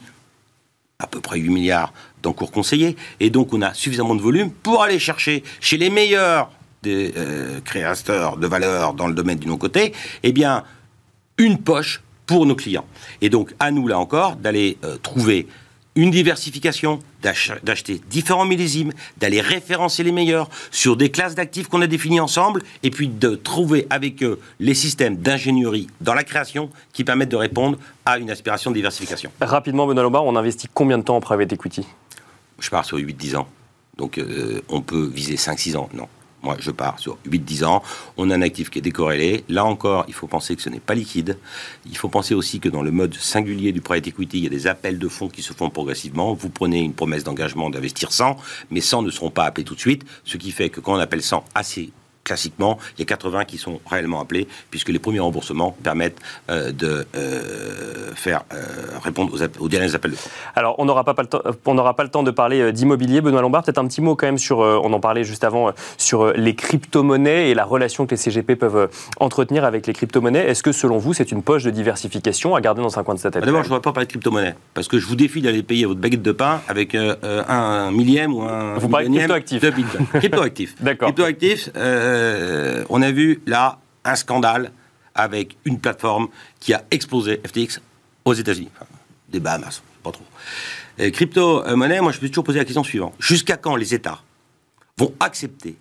à 0.99 1.07
peu 1.07 1.19
près 1.19 1.39
8 1.39 1.49
milliards 1.49 1.93
d'encours 2.23 2.51
conseillés, 2.51 2.95
et 3.19 3.29
donc 3.29 3.53
on 3.53 3.61
a 3.61 3.73
suffisamment 3.73 4.15
de 4.15 4.21
volume 4.21 4.49
pour 4.49 4.81
aller 4.81 4.97
chercher 4.97 5.43
chez 5.59 5.77
les 5.77 5.89
meilleurs 5.89 6.49
des 6.85 7.13
euh, 7.17 7.59
créateurs 7.61 8.37
de 8.37 8.47
valeur 8.47 8.93
dans 8.93 9.07
le 9.07 9.13
domaine 9.13 9.37
du 9.39 9.47
non-coté, 9.47 9.91
eh 10.23 10.31
bien, 10.31 10.63
une 11.37 11.57
poche 11.57 12.01
pour 12.27 12.45
nos 12.45 12.55
clients. 12.55 12.85
Et 13.21 13.29
donc, 13.29 13.53
à 13.59 13.71
nous, 13.71 13.87
là 13.87 13.97
encore, 13.99 14.35
d'aller 14.35 14.77
euh, 14.83 14.97
trouver 14.97 15.47
une 15.97 16.11
diversification, 16.11 16.99
d'ach- 17.23 17.51
d'acheter 17.63 18.01
différents 18.09 18.45
millésimes, 18.45 18.91
d'aller 19.17 19.39
référencer 19.41 20.03
les 20.03 20.11
meilleurs 20.11 20.49
sur 20.69 20.97
des 20.97 21.09
classes 21.09 21.35
d'actifs 21.35 21.67
qu'on 21.69 21.81
a 21.81 21.87
définies 21.87 22.19
ensemble, 22.19 22.61
et 22.83 22.91
puis 22.91 23.07
de 23.07 23.35
trouver 23.35 23.87
avec 23.89 24.21
eux 24.21 24.39
les 24.59 24.73
systèmes 24.73 25.15
d'ingénierie 25.17 25.87
dans 26.01 26.13
la 26.13 26.23
création 26.23 26.69
qui 26.93 27.03
permettent 27.03 27.29
de 27.29 27.37
répondre 27.37 27.77
à 28.05 28.17
une 28.19 28.29
aspiration 28.29 28.71
de 28.71 28.75
diversification. 28.75 29.31
Rapidement, 29.41 29.87
Benoît 29.87 30.03
Lombard, 30.03 30.25
on 30.25 30.35
investit 30.35 30.67
combien 30.73 30.97
de 30.97 31.03
temps 31.03 31.15
en 31.15 31.21
private 31.21 31.51
equity? 31.53 31.85
Je 32.59 32.69
pars 32.69 32.85
sur 32.85 32.97
8-10 32.97 33.37
ans. 33.37 33.47
Donc 33.97 34.17
euh, 34.17 34.61
on 34.67 34.81
peut 34.81 35.05
viser 35.13 35.35
5-6 35.35 35.77
ans. 35.77 35.89
Non. 35.93 36.07
Moi, 36.45 36.57
je 36.59 36.69
pars 36.69 36.99
sur 36.99 37.17
8-10 37.27 37.65
ans. 37.65 37.81
On 38.17 38.29
a 38.29 38.35
un 38.35 38.43
actif 38.43 38.69
qui 38.69 38.77
est 38.77 38.81
décorrélé. 38.83 39.43
Là 39.49 39.65
encore, 39.65 40.05
il 40.07 40.13
faut 40.13 40.27
penser 40.27 40.55
que 40.55 40.61
ce 40.61 40.69
n'est 40.69 40.79
pas 40.79 40.93
liquide. 40.93 41.39
Il 41.87 41.97
faut 41.97 42.07
penser 42.07 42.35
aussi 42.35 42.59
que 42.59 42.69
dans 42.69 42.83
le 42.83 42.91
mode 42.91 43.15
singulier 43.15 43.71
du 43.71 43.81
private 43.81 44.09
equity, 44.09 44.37
il 44.37 44.43
y 44.43 44.47
a 44.47 44.51
des 44.51 44.67
appels 44.67 44.99
de 44.99 45.07
fonds 45.07 45.27
qui 45.27 45.41
se 45.41 45.53
font 45.53 45.71
progressivement. 45.71 46.35
Vous 46.35 46.49
prenez 46.49 46.81
une 46.81 46.93
promesse 46.93 47.23
d'engagement 47.23 47.71
d'investir 47.71 48.11
100, 48.11 48.37
mais 48.69 48.79
100 48.79 49.01
ne 49.01 49.09
seront 49.09 49.31
pas 49.31 49.45
appelés 49.45 49.63
tout 49.63 49.73
de 49.73 49.79
suite. 49.79 50.03
Ce 50.23 50.37
qui 50.37 50.51
fait 50.51 50.69
que 50.69 50.79
quand 50.81 50.93
on 50.93 50.99
appelle 50.99 51.23
100 51.23 51.43
assez 51.55 51.89
classiquement, 52.25 52.77
il 52.97 52.99
y 52.99 53.03
a 53.03 53.05
80 53.05 53.45
qui 53.45 53.57
sont 53.57 53.79
réellement 53.89 54.19
appelés, 54.19 54.47
puisque 54.71 54.89
les 54.89 54.99
premiers 54.99 55.19
remboursements 55.21 55.77
permettent 55.83 56.17
euh, 56.49 56.71
de 56.73 57.05
euh, 57.15 58.13
faire 58.15 58.43
euh, 58.53 58.57
répondre 59.01 59.31
aux, 59.33 59.63
aux 59.63 59.69
derniers 59.69 59.95
appels 59.95 60.11
de 60.11 60.15
fonds. 60.17 60.29
Alors, 60.55 60.75
on 60.79 60.85
n'aura 60.85 61.03
pas, 61.05 61.13
pas 61.13 61.21
le 61.21 61.27
temps- 61.29 61.41
on 61.65 61.73
n'aura 61.75 61.95
pas 61.95 62.03
le 62.03 62.09
temps 62.09 62.23
de 62.23 62.31
parler 62.31 62.73
d'immobilier. 62.73 63.21
Benoît 63.21 63.41
Lombard, 63.41 63.63
peut-être 63.63 63.77
un 63.77 63.87
petit 63.87 64.01
mot 64.01 64.15
quand 64.15 64.25
même 64.25 64.39
sur, 64.39 64.57
on 64.59 64.91
en 64.91 64.99
parlait 64.99 65.23
juste 65.23 65.43
avant, 65.45 65.71
sur 65.97 66.33
les 66.33 66.55
crypto-monnaies 66.55 67.49
et 67.51 67.53
la 67.53 67.63
relation 67.63 68.05
que 68.05 68.11
les 68.11 68.17
CGP 68.17 68.55
peuvent 68.55 68.89
entretenir 69.19 69.63
avec 69.63 69.85
les 69.87 69.93
crypto-monnaies. 69.93 70.47
Est-ce 70.49 70.63
que, 70.63 70.71
selon 70.71 70.97
vous, 70.97 71.13
c'est 71.13 71.31
une 71.31 71.43
poche 71.43 71.63
de 71.63 71.69
diversification 71.69 72.55
à 72.55 72.61
garder 72.61 72.81
dans 72.81 72.97
un 72.99 73.03
coin 73.03 73.13
de 73.13 73.19
sa 73.19 73.29
tête? 73.29 73.41
Bah, 73.41 73.45
D'abord, 73.45 73.61
je 73.61 73.67
ne 73.67 73.75
voudrais 73.75 73.81
pas 73.83 73.93
parler 73.93 74.07
de 74.07 74.11
crypto-monnaie, 74.11 74.55
parce 74.73 74.87
que 74.87 74.97
je 74.97 75.05
vous 75.05 75.15
défie 75.15 75.41
d'aller 75.41 75.61
payer 75.61 75.85
votre 75.85 75.99
baguette 75.99 76.23
de 76.23 76.31
pain 76.31 76.61
avec 76.67 76.95
un 76.95 77.91
millième 77.91 78.33
ou 78.33 78.41
un 78.41 78.77
Vous 78.79 78.89
parlez 78.89 79.07
de 79.09 79.13
de 79.59 79.69
Bitcoin. 79.69 80.05
crypto-actifs. 80.13 80.75
D'accord. 80.81 81.09
Euh, 82.15 82.85
on 82.89 83.01
a 83.01 83.11
vu 83.11 83.41
là 83.45 83.79
un 84.03 84.15
scandale 84.15 84.71
avec 85.13 85.57
une 85.65 85.79
plateforme 85.79 86.27
qui 86.59 86.73
a 86.73 86.83
explosé 86.91 87.41
FTX 87.45 87.81
aux 88.25 88.33
États-Unis. 88.33 88.69
Enfin, 88.75 88.85
des 89.29 89.39
Bahamas, 89.39 89.81
pas 90.03 90.11
trop. 90.11 90.23
Euh, 90.99 91.11
Crypto-monnaie, 91.11 92.01
moi 92.01 92.11
je 92.11 92.17
suis 92.19 92.29
toujours 92.29 92.43
posé 92.43 92.59
la 92.59 92.65
question 92.65 92.83
suivante. 92.83 93.13
Jusqu'à 93.19 93.57
quand 93.57 93.75
les 93.75 93.93
États 93.93 94.21
vont 94.97 95.13
accepter 95.19 95.75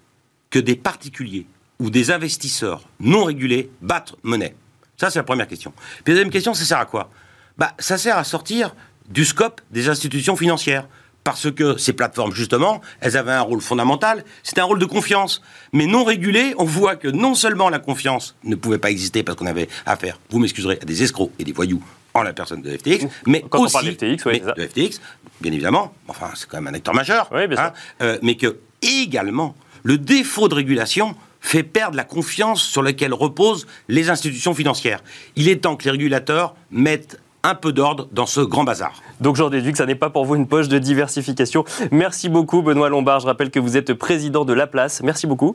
que 0.50 0.58
des 0.58 0.76
particuliers 0.76 1.46
ou 1.78 1.90
des 1.90 2.10
investisseurs 2.10 2.88
non 3.00 3.24
régulés 3.24 3.70
battent 3.80 4.14
monnaie? 4.22 4.54
Ça, 4.96 5.10
c'est 5.10 5.18
la 5.18 5.24
première 5.24 5.48
question. 5.48 5.72
Puis 6.04 6.12
la 6.12 6.14
deuxième 6.14 6.30
question, 6.30 6.54
ça 6.54 6.64
sert 6.64 6.78
à 6.78 6.86
quoi? 6.86 7.10
Bah, 7.58 7.74
Ça 7.78 7.98
sert 7.98 8.16
à 8.16 8.24
sortir 8.24 8.74
du 9.08 9.24
scope 9.24 9.60
des 9.70 9.88
institutions 9.88 10.36
financières. 10.36 10.86
Parce 11.24 11.50
que 11.50 11.78
ces 11.78 11.94
plateformes, 11.94 12.34
justement, 12.34 12.82
elles 13.00 13.16
avaient 13.16 13.32
un 13.32 13.40
rôle 13.40 13.62
fondamental, 13.62 14.24
c'était 14.42 14.60
un 14.60 14.64
rôle 14.64 14.78
de 14.78 14.84
confiance. 14.84 15.40
Mais 15.72 15.87
non 15.87 16.04
régulé, 16.04 16.54
on 16.58 16.64
voit 16.64 16.96
que 16.96 17.08
non 17.08 17.34
seulement 17.34 17.70
la 17.70 17.78
confiance 17.78 18.37
ne 18.44 18.54
pouvait 18.54 18.76
pas 18.78 18.90
exister 18.90 19.22
parce 19.22 19.38
qu'on 19.38 19.46
avait 19.46 19.68
affaire, 19.87 20.18
vous 20.28 20.38
m'excuserez, 20.38 20.78
à 20.80 20.84
des 20.84 21.02
escrocs 21.02 21.32
et 21.38 21.44
des 21.44 21.52
voyous 21.52 21.82
en 22.12 22.22
la 22.22 22.32
personne 22.34 22.60
de 22.62 22.76
FTX, 22.76 23.06
mais 23.26 23.42
Quand 23.48 23.58
on 23.58 23.62
aussi 23.64 23.72
parle 23.72 23.87
de 23.87 23.92
FTX, 23.92 24.24
oui, 24.26 24.42
mais 24.44 24.52
de 24.64 24.68
FTX, 24.68 25.00
bien 25.40 25.50
évidemment, 25.50 25.92
enfin 26.06 26.30
c'est 26.37 26.46
quand 26.48 26.58
même 26.60 26.72
un 26.72 26.76
acteur 26.76 26.94
majeur, 26.94 27.28
Oui, 27.32 27.48
bien 27.48 27.56
sûr. 27.56 27.72
euh, 28.02 28.18
mais 28.22 28.37
que 28.37 28.58
également 28.82 29.56
le 29.82 29.98
défaut 29.98 30.46
de 30.48 30.54
régulation 30.54 31.16
fait 31.40 31.62
perdre 31.64 31.96
la 31.96 32.04
confiance 32.04 32.62
sur 32.62 32.82
laquelle 32.82 33.12
reposent 33.12 33.66
les 33.88 34.10
institutions 34.10 34.54
financières. 34.54 35.02
Il 35.37 35.48
est 35.48 35.56
temps 35.56 35.74
que 35.76 35.84
les 35.84 35.90
régulateurs 35.90 36.54
mettent 36.70 37.18
un 37.44 37.54
peu 37.54 37.72
d'ordre 37.72 38.09
dans 38.11 38.26
ce 38.26 38.40
grand 38.40 38.64
bazar. 38.64 38.94
Donc 39.20 39.37
j'en 39.37 39.50
déduis 39.50 39.70
que 39.70 39.78
ça 39.78 39.87
n'est 39.87 39.94
pas 39.94 40.11
pour 40.11 40.24
vous 40.24 40.35
une 40.35 40.48
poche 40.48 40.68
de 40.68 40.78
diversification. 40.78 41.64
Merci 41.92 42.28
beaucoup 42.28 42.62
Benoît 42.62 42.88
Lombard. 42.88 43.20
Je 43.20 43.26
rappelle 43.26 43.50
que 43.50 43.61
vous 43.61 43.76
êtes 43.76 43.94
président 43.94 44.44
de 44.44 44.52
La 44.52 44.66
Place. 44.66 45.02
Merci 45.02 45.26
beaucoup. 45.26 45.54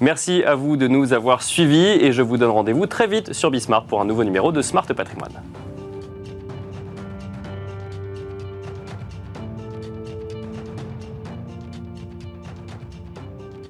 Merci 0.00 0.42
à 0.42 0.54
vous 0.54 0.76
de 0.76 0.88
nous 0.88 1.12
avoir 1.12 1.42
suivis 1.42 1.76
et 1.76 2.12
je 2.12 2.22
vous 2.22 2.38
donne 2.38 2.50
rendez-vous 2.50 2.86
très 2.86 3.06
vite 3.06 3.32
sur 3.32 3.50
Bismart 3.50 3.84
pour 3.84 4.00
un 4.00 4.04
nouveau 4.04 4.24
numéro 4.24 4.50
de 4.50 4.62
Smart 4.62 4.86
Patrimoine. 4.86 5.32